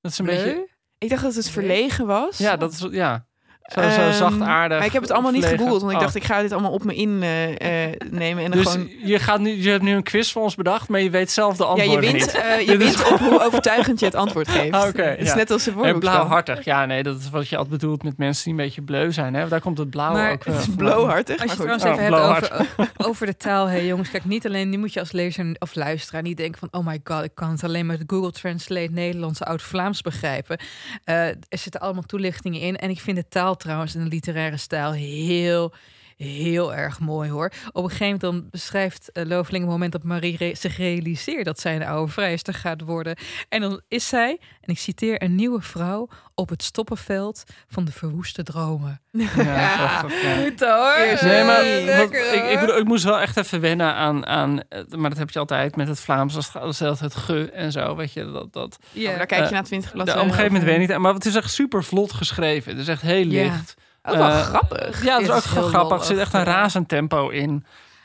[0.00, 0.68] Dat is een beetje.
[0.98, 2.38] Ik dacht dat het verlegen was.
[2.38, 2.86] Ja, dat is.
[2.90, 3.26] Ja.
[3.68, 4.76] Zo, zo Ehm, zachtaardig.
[4.78, 6.02] Maar ik heb het allemaal niet gegoogeld, want ik Oh.
[6.04, 8.90] dacht ik ga dit allemaal op me in eh, eh, nemen en dan Dus gewoon.
[9.04, 11.56] je, gaat nu, je hebt nu een quiz voor ons bedacht, maar je weet zelf
[11.56, 12.34] de Ja, antwoorden je wint, niet.
[12.42, 14.72] eh, je Dit is- wint op hoe overtuigend je het antwoord geeft.
[14.74, 15.34] Ah, oké, Het is ja.
[15.34, 16.64] net als de blauwhartig.
[16.64, 19.34] Ja, nee, dat is wat je altijd bedoelt met mensen die een beetje bleu zijn.
[19.34, 19.48] Hè?
[19.48, 21.40] Daar komt het blauw Maar ook Het is blauwhartig.
[21.42, 24.10] Als je het trouwens Oh, even hebt over, over de taal, hey jongens.
[24.10, 26.80] Kijk, niet alleen, nu moet je als lezer of luisteraar niet denken van...
[26.80, 30.58] oh my god, ik kan het alleen met Google Translate Nederlands Oud-Vlaams begrijpen.
[31.04, 32.76] Eh, er zitten allemaal toelichtingen in.
[32.76, 35.72] En ik vind de taal trouwens in de literaire stijl heel...
[36.26, 37.52] Heel erg mooi hoor.
[37.72, 41.44] Op een gegeven moment dan beschrijft uh, Loveling het moment dat Marie re- zich realiseert
[41.44, 43.16] dat zij een oude vrijster gaat worden.
[43.48, 47.92] En dan is zij, en ik citeer, een nieuwe vrouw op het stoppenveld van de
[47.92, 49.00] verwoeste dromen.
[49.10, 49.98] Ja, ja.
[50.00, 50.94] Goed hoor.
[50.96, 53.94] Eerst- Nee, maar Eh, wat- lekker, ik, ik, bedoel, ik moest wel echt even wennen
[53.94, 54.60] aan, aan...
[54.68, 56.36] eh, Maar dat heb je altijd met het Vlaams.
[56.36, 58.30] Als het als het, het ge en zo, weet je.
[58.32, 59.08] Dat, dat, Oh, Ja.
[59.08, 60.24] maar daar kijk je Eh, na 20 op bladzijden.
[60.24, 60.98] een gegeven moment weet ik niet.
[60.98, 62.72] Maar het is echt super vlot geschreven.
[62.72, 63.60] Het is echt heel Ja.
[64.08, 65.04] Ook wel Eh, grappig.
[65.04, 65.98] Ja, dat is ook heel grappig.
[65.98, 67.64] Er zit echt een razend tempo in.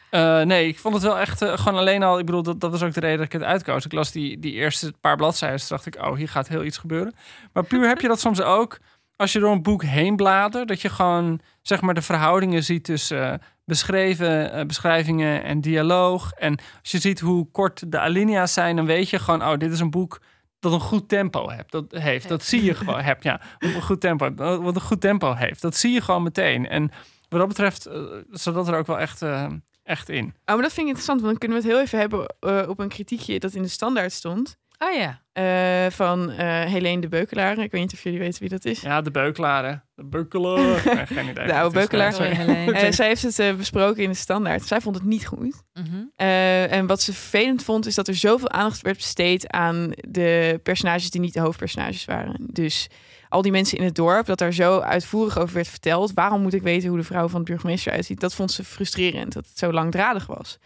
[0.09, 2.19] Eh, nee, ik vond het wel echt eh, gewoon alleen al.
[2.19, 3.85] Ik bedoel, dat, dat was ook de reden dat ik het uitkoos.
[3.85, 5.59] Ik las die, die eerste paar bladzijden.
[5.59, 7.15] Toen dacht ik, oh, hier gaat heel iets gebeuren.
[7.53, 8.79] Maar puur heb je dat soms ook
[9.15, 10.67] als je door een boek heen bladert.
[10.67, 16.31] Dat je gewoon zeg maar de verhoudingen ziet tussen beschreven beschrijvingen en dialoog.
[16.31, 19.71] En als je ziet hoe kort de alinea's zijn, dan weet je gewoon, oh, dit
[19.71, 20.21] is een boek
[20.63, 21.71] dat een goed tempo hebt.
[21.71, 22.27] Dat heeft.
[22.27, 23.01] Dat zie je gewoon.
[23.01, 24.33] Heb, ja, een goed tempo.
[24.35, 25.61] Wat een goed tempo heeft.
[25.61, 26.67] Dat zie je gewoon meteen.
[26.67, 26.91] En
[27.29, 28.01] wat dat betreft, eh,
[28.31, 29.51] zodat er ook wel echt, eh,
[29.83, 30.25] echt in.
[30.25, 32.69] Oh, maar dat vind ik interessant, want dan kunnen we het heel even hebben eh,
[32.69, 34.57] op een kritiekje dat in de standaard stond.
[34.77, 35.21] Ah ja.
[35.33, 37.57] eh, van eh Helene de Beukelaar.
[37.57, 38.81] Ik weet niet of jullie weten wie dat is.
[38.81, 39.85] Ja, de beukelaar.
[39.95, 40.81] De beukelaar.
[40.95, 41.47] Nee, geen idee.
[41.47, 42.13] De oude beukelaar.
[42.13, 42.73] Sorry, Helene.
[42.73, 44.65] Eh, zij heeft het eh, besproken in de standaard.
[44.67, 45.63] Zij vond het niet goed.
[45.73, 45.85] Mhm.
[46.15, 50.59] Eh, en wat ze vervelend vond, is dat er zoveel aandacht werd besteed aan de
[50.63, 52.35] personages die niet de hoofdpersonages waren.
[52.51, 52.87] Dus
[53.29, 56.13] al die mensen in het dorp, dat daar zo uitvoerig over werd verteld.
[56.13, 58.19] Waarom moet ik weten hoe de vrouw van de burgemeester uitziet?
[58.19, 60.59] Dat vond ze frustrerend, dat het zo langdradig was.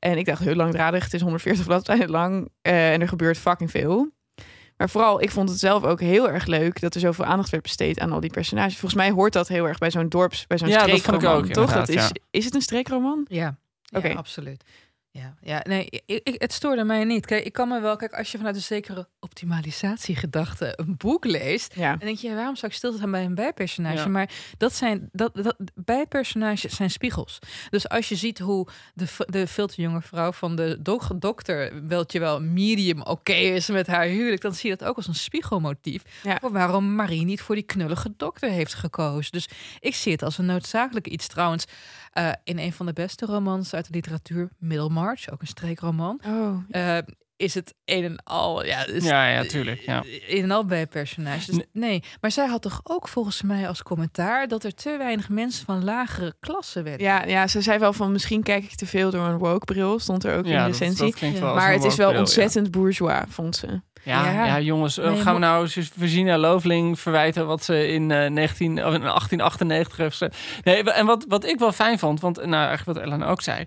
[0.00, 3.70] En ik dacht, heel langdradig, het is 140 bladzijden lang eh, en er gebeurt fucking
[3.70, 4.10] veel.
[4.76, 7.62] Maar vooral, ik vond het zelf ook heel erg leuk dat er zoveel aandacht werd
[7.62, 8.72] besteed aan al die personages.
[8.72, 11.04] Volgens mij hoort dat heel erg bij zo'n dorps, bij zo'n Ja, dat vond ik
[11.04, 11.72] streekroman, ook, toch?
[11.72, 13.26] Dat is, is het een streekroman?
[13.28, 13.58] Ja.
[13.92, 14.08] Oké.
[14.08, 14.64] Ja, absoluut.
[15.12, 17.26] Ja, ja nee, ik, ik- het stoorde mij niet.
[17.26, 21.74] Kijk, ik kan me wel, kijk, als je vanuit een zekere optimalisatiegedachte een boek leest,
[21.74, 21.88] Ja.
[21.90, 23.96] dan denk je, waarom zou ik stilstaan bij een bijpersonage?
[23.96, 24.06] Ja.
[24.08, 27.38] Maar dat zijn, dat, dat, bijpersonages zijn spiegels.
[27.70, 31.86] Dus als je ziet hoe de, de veel te jonge vrouw van de dok- dokter,
[31.88, 35.14] weltje wel medium oké is met haar huwelijk, dan zie je dat ook als een
[35.14, 36.02] spiegelmotief.
[36.22, 36.38] Ja.
[36.40, 39.32] Voor waarom Marie niet voor die knullige dokter heeft gekozen.
[39.32, 39.48] Dus
[39.80, 41.26] ik zie het als een noodzakelijk iets.
[41.26, 41.64] Trouwens,
[42.12, 44.48] eh, in een van de beste romans uit de literatuur,
[45.00, 46.98] Middlemarch, ook een streekroman, Oh, eh,
[47.36, 48.64] is het een en al.
[48.64, 49.80] Ja, is Ja, ja, tuurlijk.
[49.80, 50.02] Ja.
[50.28, 51.46] Een en al bij personages.
[51.46, 51.66] Dus Nee.
[51.72, 55.64] nee, maar zij had toch ook volgens mij als commentaar dat er te weinig mensen
[55.64, 57.06] van lagere klassen werden.
[57.06, 59.98] Ja, ja, ze zei wel van misschien kijk ik te veel door een woke bril.
[59.98, 61.32] Stond er ook in Ja, de dat, recensie.
[61.40, 61.54] Ja.
[61.54, 63.80] maar het is wel ontzettend bourgeois, vond ze.
[64.04, 64.44] Ja, ja.
[64.44, 64.60] Ja.
[64.60, 68.94] jongens, eh, Nee, gaan we nou Virginia Loveling verwijten wat ze in, eh 19, of
[68.94, 70.26] in 1898 heeft?
[70.64, 73.66] Nee, en wat, wat ik wel fijn vond, want nou, eigenlijk wat Ellen ook zei.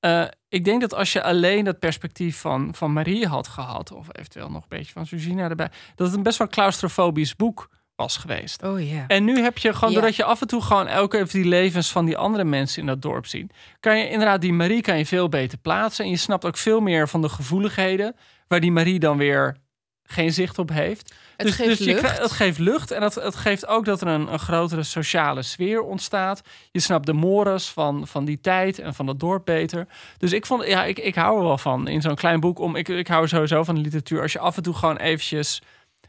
[0.00, 4.06] Eh, ik denk dat als je alleen dat perspectief van, van Marie had gehad, of
[4.12, 8.16] eventueel nog een beetje van Virginia erbij, dat het een best wel claustrofobisch boek was
[8.16, 8.62] geweest.
[8.62, 9.04] Oh ja.
[9.06, 11.48] En nu heb je gewoon, doordat je af en toe gewoon elke keer even die
[11.48, 14.98] levens van die andere mensen in dat dorp ziet, kan je inderdaad die Marie kan
[14.98, 16.04] je veel beter plaatsen.
[16.04, 18.16] En je snapt ook veel meer van de gevoeligheden,
[18.48, 19.56] waar die Marie dan weer
[20.02, 21.14] geen zicht op heeft.
[21.36, 22.18] Het dus geeft dus lucht.
[22.18, 25.82] het geeft lucht en het, het geeft ook dat er een, een grotere sociale sfeer
[25.82, 26.42] ontstaat.
[26.70, 29.86] Je snapt de mores van, van die tijd en van dat dorp beter.
[30.18, 32.58] Dus ik vond, ja, ik, ik hou er wel van in zo'n klein boek.
[32.58, 34.22] Om, ik, ik hou sowieso van de literatuur.
[34.22, 35.62] Als je af en toe gewoon eventjes,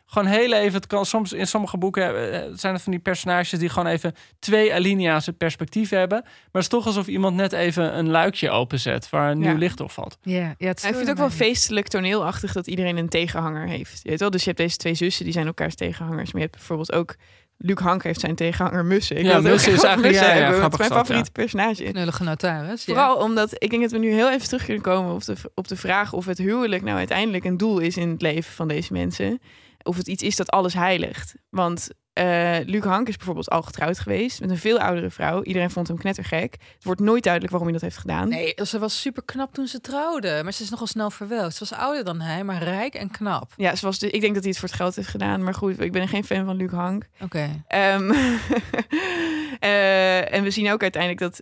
[0.10, 3.60] gewoon heel even, het kan soms in sommige boeken eh, zijn er van die personages
[3.60, 6.22] die gewoon even twee alinea's het perspectief hebben.
[6.24, 9.48] Maar het is toch alsof iemand net even een luikje openzet waar een Ja.
[9.50, 10.18] nieuw licht op valt.
[10.22, 14.00] Ja, ja het ik vind het ook wel feestelijk toneelachtig dat iedereen een tegenhanger heeft.
[14.04, 14.30] Je weet wel?
[14.30, 16.32] Dus je hebt deze twee zussen, die zijn elkaars tegenhangers.
[16.32, 17.16] Maar je hebt bijvoorbeeld ook...
[17.60, 19.18] Luc Hank heeft zijn tegenhanger Mussen.
[19.18, 21.84] Ik Ja, het Mussen is eigenlijk- ja, ja, hebben, mijn favoriete personage.
[21.84, 22.86] Knullige notaris.
[22.86, 22.94] ja.
[22.94, 25.68] Vooral omdat ik denk dat we nu heel even terug kunnen komen op de, op
[25.68, 28.94] de vraag of het huwelijk nou uiteindelijk een doel is in het leven van deze
[28.94, 29.40] mensen.
[29.88, 31.36] Of het iets is dat alles heiligt.
[31.50, 35.44] Want eh Luc Hank is bijvoorbeeld al getrouwd geweest met een veel oudere vrouw.
[35.44, 36.52] Iedereen vond hem knettergek.
[36.74, 38.30] Het wordt nooit duidelijk waarom hij dat heeft gedaan.
[38.30, 40.44] Nee, ze was super knap toen ze trouwden.
[40.44, 41.56] Maar ze is nogal snel verwelkt.
[41.56, 43.54] Ze was ouder dan hij, maar rijk en knap.
[43.56, 45.44] Ja, zoals de, ik denk dat hij het voor het geld heeft gedaan.
[45.44, 47.08] Maar goed, ik ben geen fan van Luc Hank.
[47.22, 47.64] Oké.
[47.68, 48.12] Ehm,
[49.60, 51.42] eh, en we zien ook uiteindelijk dat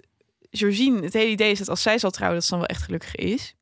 [0.51, 2.83] Georgine, het hele idee is dat als zij zal trouwen, dat ze dan wel echt
[2.83, 3.55] gelukkig is.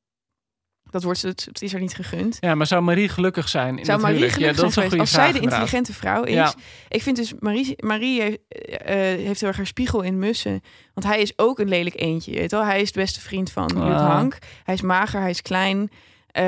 [0.93, 2.37] Dat, wordt, ze- het, het is haar niet gegund.
[2.39, 4.33] Ja, maar zou Marie gelukkig zijn in Zou Marie huwelijk?
[4.37, 5.59] gelukkig ja, dat zijn als zij de inderdaad.
[5.59, 6.33] intelligente vrouw is?
[6.33, 6.53] Ja.
[6.89, 8.37] Ik vind dus Marie, Marie heeft,
[8.85, 10.61] eh, heeft heel erg haar spiegel in Mussen.
[10.93, 12.31] Want hij is ook een lelijk eentje.
[12.31, 12.65] je Weet wel?
[12.65, 14.07] Hij is de beste vriend van Ah.
[14.07, 14.37] Hank.
[14.63, 15.91] Hij is mager, hij is klein.
[16.31, 16.43] eh,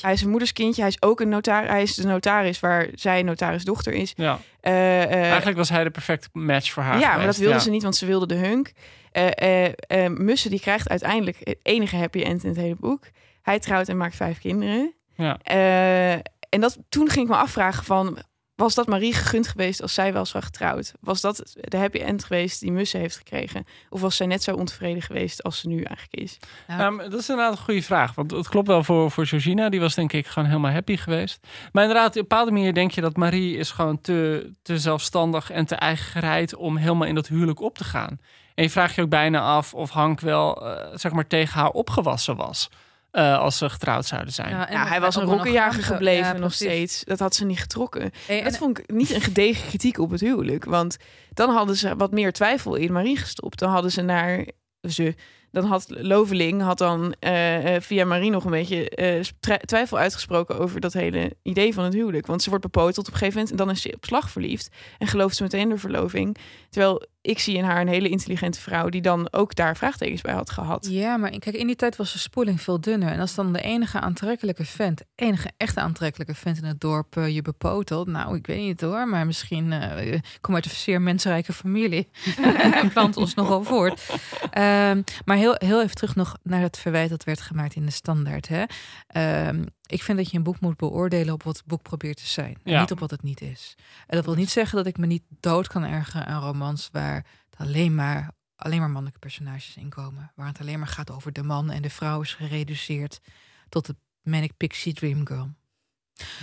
[0.00, 0.80] hij is een moederskindje.
[0.80, 1.68] Hij is ook een notaris.
[1.70, 4.12] Hij is de notaris waar zij notarisdochter is.
[4.16, 7.54] Ja, Eh, eh, eigenlijk was hij de perfecte match voor haar ja, maar dat wilde
[7.54, 7.60] ja.
[7.60, 8.72] ze niet, want ze wilde de hunk.
[9.12, 9.26] Eh,
[9.64, 9.72] eh,
[10.04, 13.04] eh, Mussen die krijgt uiteindelijk het enige happy end in het hele boek.
[13.46, 14.94] Hij trouwt en maakt vijf kinderen.
[15.14, 15.38] Ja.
[15.42, 16.12] Eh,
[16.48, 18.18] en dat, toen ging ik me afvragen van...
[18.54, 20.92] Was dat Marie gegund geweest als zij wel was getrouwd?
[21.00, 23.64] Was dat de happy end geweest die Mussen heeft gekregen?
[23.90, 26.38] Of was zij net zo ontevreden geweest als ze nu eigenlijk is?
[26.68, 26.78] Ja.
[26.78, 28.14] Ja, maar dat is inderdaad een goede vraag.
[28.14, 29.68] Want het klopt wel voor, voor Georgina.
[29.68, 31.46] Die was denk ik gewoon helemaal happy geweest.
[31.72, 35.50] Maar inderdaad, op een bepaalde manier denk je dat Marie is gewoon te, te zelfstandig
[35.50, 38.20] en te eigen gereid om helemaal in dat huwelijk op te gaan.
[38.54, 41.70] En je vraagt je ook bijna af of Hank wel, eh, zeg maar, tegen haar
[41.70, 42.68] opgewassen was.
[43.16, 44.48] Eh, als ze getrouwd zouden zijn.
[44.50, 47.04] Ja, dat hij was een rokkenjager gebleven ja, nog steeds.
[47.04, 48.10] Dat had ze niet getrokken.
[48.26, 50.64] Hey, en- Dat vond ik niet een gedegen kritiek op het huwelijk.
[50.64, 50.96] Want
[51.32, 53.58] dan hadden ze wat meer twijfel in Marie gestopt.
[53.58, 54.46] Dan hadden ze naar
[54.88, 55.14] ze.
[55.50, 59.98] Dan had Loveling had dan eh, eh, via Marie nog een beetje eh, twi- twijfel
[59.98, 62.26] uitgesproken over dat hele idee van het huwelijk.
[62.26, 64.68] Want ze wordt bepoteld op een gegeven moment en dan is ze op slag verliefd.
[64.98, 66.36] En gelooft ze meteen de verloving.
[66.70, 70.34] Terwijl ik zie in haar een hele intelligente vrouw die dan ook daar vraagtekens bij
[70.34, 70.86] had gehad.
[70.90, 73.12] Ja, maar kijk, in die tijd was de spoeling veel dunner.
[73.12, 77.34] En als dan de enige aantrekkelijke vent, enige echte aantrekkelijke vent in het dorp eh,
[77.34, 78.06] je bepotelt.
[78.06, 82.08] Nou, ik weet niet hoor, maar misschien eh, ik kom uit een zeer mensrijke familie.
[82.82, 84.08] en plant ons nogal voort.
[84.50, 87.92] Ehm, maar heel, heel even terug nog naar het verwijt dat werd gemaakt in de
[87.92, 88.48] standaard.
[88.48, 88.64] Hè?
[89.06, 92.26] Ehm, Ik vind dat je een boek moet beoordelen op wat het boek probeert te
[92.26, 92.56] zijn.
[92.64, 92.80] En Ja.
[92.80, 93.74] niet op wat het niet is.
[94.06, 97.26] En dat wil niet zeggen dat ik me niet dood kan ergeren aan romans waar
[97.50, 100.32] het alleen maar, alleen maar mannelijke personages in komen.
[100.34, 103.20] Waar het alleen maar gaat over de man en de vrouw is gereduceerd
[103.68, 105.50] tot de manic pixie dream girl.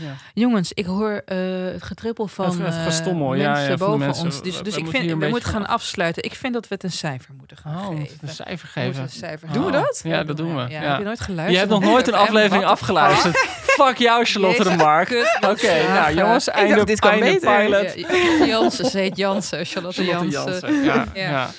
[0.01, 0.15] Ja.
[0.33, 1.37] Jongens, ik hoor eh,
[1.71, 4.25] het getrippel van Het- het eh, gestommel, ja, mensen ja, boven mensen.
[4.25, 4.41] ons.
[4.41, 6.23] Dus, We- dus ik moeten vind, we moeten gaan gaan af- afsluiten.
[6.23, 8.17] Ik vind dat we het een cijfer moeten gaan Oh, geven.
[8.21, 9.03] een cijfer moeten geven.
[9.03, 10.01] een cijfer Doen we dat?
[10.03, 10.61] Ja, dat doen we.
[10.61, 10.89] Ja, Ja.
[10.89, 11.51] Heb je nooit geluisterd?
[11.51, 13.37] Je hebt nog nooit een aflevering afgeluisterd.
[13.77, 15.09] Fuck jou, Charlotte de Mark.
[15.49, 17.63] Oké, nou jongens, Ik einde, dacht, dit kan einde beter.
[17.65, 17.89] pilot.
[17.91, 18.37] fuck?
[18.39, 19.65] Ja, Jansen, ze heet Jansen.
[19.65, 20.51] Charlotte, Charlotte Jansen.
[20.69, 20.83] Jansen.
[20.83, 21.29] Ja, Ja.
[21.29, 21.49] ja.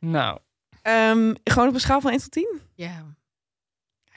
[0.00, 0.38] Nou,
[0.82, 2.60] Ehm, gewoon op een schaal van 1 tot 10?
[2.74, 3.04] Ja,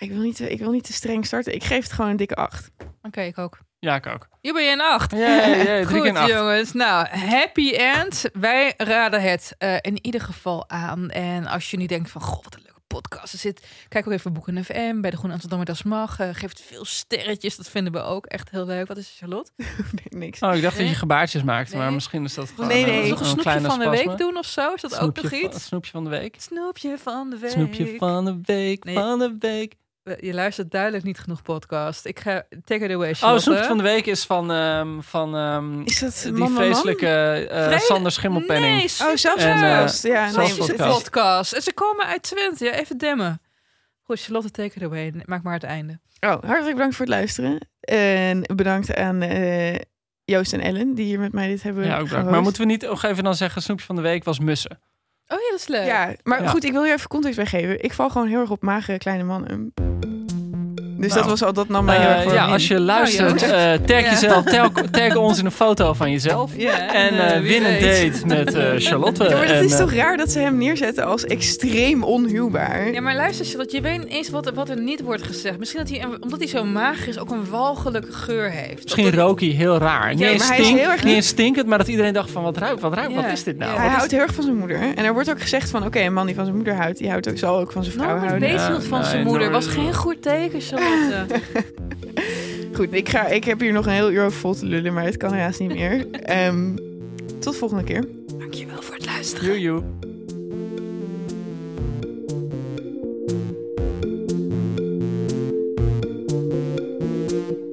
[0.01, 1.53] Ik wil, niet, te- ik wil niet te streng starten.
[1.53, 2.69] Ik geef het gewoon een dikke 8.
[3.01, 3.57] oké, ik ook.
[3.79, 4.27] ja, ik ook.
[4.41, 5.11] Hier ben je een acht.
[5.11, 6.29] Jee, drie Goed, een acht.
[6.31, 6.71] jongens.
[6.73, 8.23] Nou, happy end.
[8.33, 11.09] Wij raden het eh, in ieder geval aan.
[11.09, 13.67] En als je nu denkt van, goh, wat een leuke podcast er zit.
[13.87, 16.19] Kijk ook even Boeken FM bij de Groene Amsterdammer Das Mag.
[16.19, 17.55] Eh, geef het veel sterretjes.
[17.55, 18.87] Dat vinden we ook echt heel leuk.
[18.87, 19.51] Wat is het, Charlotte?
[20.09, 20.39] Nee, niks.
[20.39, 23.01] Oh, ik dacht dat je gebaartjes maakte, maar misschien is dat gewoon Nee, nee.
[23.03, 24.07] een, Nog een een snoepje kleine van de spasme.
[24.07, 24.73] week doen of zo?
[24.73, 25.65] Is dat ook Snoepje nog van- iets?
[25.65, 26.35] Snoepje van de week.
[26.41, 27.51] Snoepje van de week.
[27.51, 28.95] Snoepje van de week, Nee.
[28.95, 29.73] van de week.
[30.17, 32.05] Eh, Je luistert duidelijk niet genoeg podcast.
[32.05, 35.81] Ik ga take it away, Oh, snoepje van de week is van, ehm, van ehm,
[35.81, 36.63] Is dat die man, man?
[36.63, 37.07] vreselijke
[37.49, 38.75] eh, Vre- Sander Schimmelpenning.
[38.75, 40.03] Nee, Oh, zelfs En, eh, podcast.
[40.03, 41.03] ja, nee, zelfs het is- podcast.
[41.03, 41.53] podcast.
[41.53, 42.65] En ze komen uit Twente.
[42.65, 43.41] Ja, even demmen.
[44.03, 45.13] Goed, Charlotte, take it away.
[45.25, 45.99] Maak maar het einde.
[46.19, 47.67] Oh, hartelijk bedankt voor het luisteren.
[47.81, 49.75] En bedankt aan eh,
[50.23, 52.13] Joost en Ellen die hier met mij dit hebben Ja, ook bedankt.
[52.13, 52.31] gehost.
[52.31, 54.79] Maar moeten we niet nog even dan zeggen, snoepje van de week was mussen.
[55.33, 55.85] Oh ja, dat is leuk.
[55.85, 56.49] Ja, maar Ja.
[56.49, 57.83] goed, ik wil hier even context bij geven.
[57.83, 59.73] Ik val gewoon heel erg op magere kleine mannen.
[61.01, 61.21] Dus Nou.
[61.21, 62.85] dat was al, dat nam mij heel Eh, erg voor ja, een als je hint.
[62.85, 64.09] luistert, Nou, eh, tag Ja.
[64.09, 66.51] jezelf, tag, tag ons in een foto van jezelf.
[66.57, 66.93] Ja.
[66.93, 69.23] En eh, win een date met Charlotte.
[69.23, 72.91] Ja, maar het en, is toch raar dat ze hem neerzetten als extreem onhuwbaar?
[72.93, 75.57] Ja, maar luister, Charlotte, je weet eens wat, er- wat er niet wordt gezegd.
[75.59, 78.83] Misschien dat hij, een- omdat hij zo mager is, ook een walgelijke geur heeft.
[78.83, 80.09] Misschien Of dat- rook hij heel raar.
[80.09, 82.81] Eens maar hij is heel erg niet stinkend, maar dat iedereen dacht van wat ruikt,
[82.81, 83.21] wat ruikt, Ja.
[83.21, 83.77] wat is dit nou?
[83.77, 84.79] Hij is houdt heel erg van zijn moeder.
[84.95, 87.09] En er wordt ook gezegd van, oké, een man die van zijn moeder houdt, die
[87.09, 88.49] houdt ook, zal ook van zijn vrouw houden.
[88.49, 89.51] Ja, hield van nee, zijn moeder.
[89.51, 90.90] Was geen goed teken, Charlotte.
[92.75, 95.17] Goed, ik, ga, ik heb hier nog een heel uur vol te lullen, maar het
[95.17, 96.07] kan helaas niet meer.
[96.21, 96.75] Ehm,
[97.39, 98.05] tot volgende keer.
[98.37, 99.47] Dankjewel voor het luisteren.
[99.47, 100.10] Joe, joe.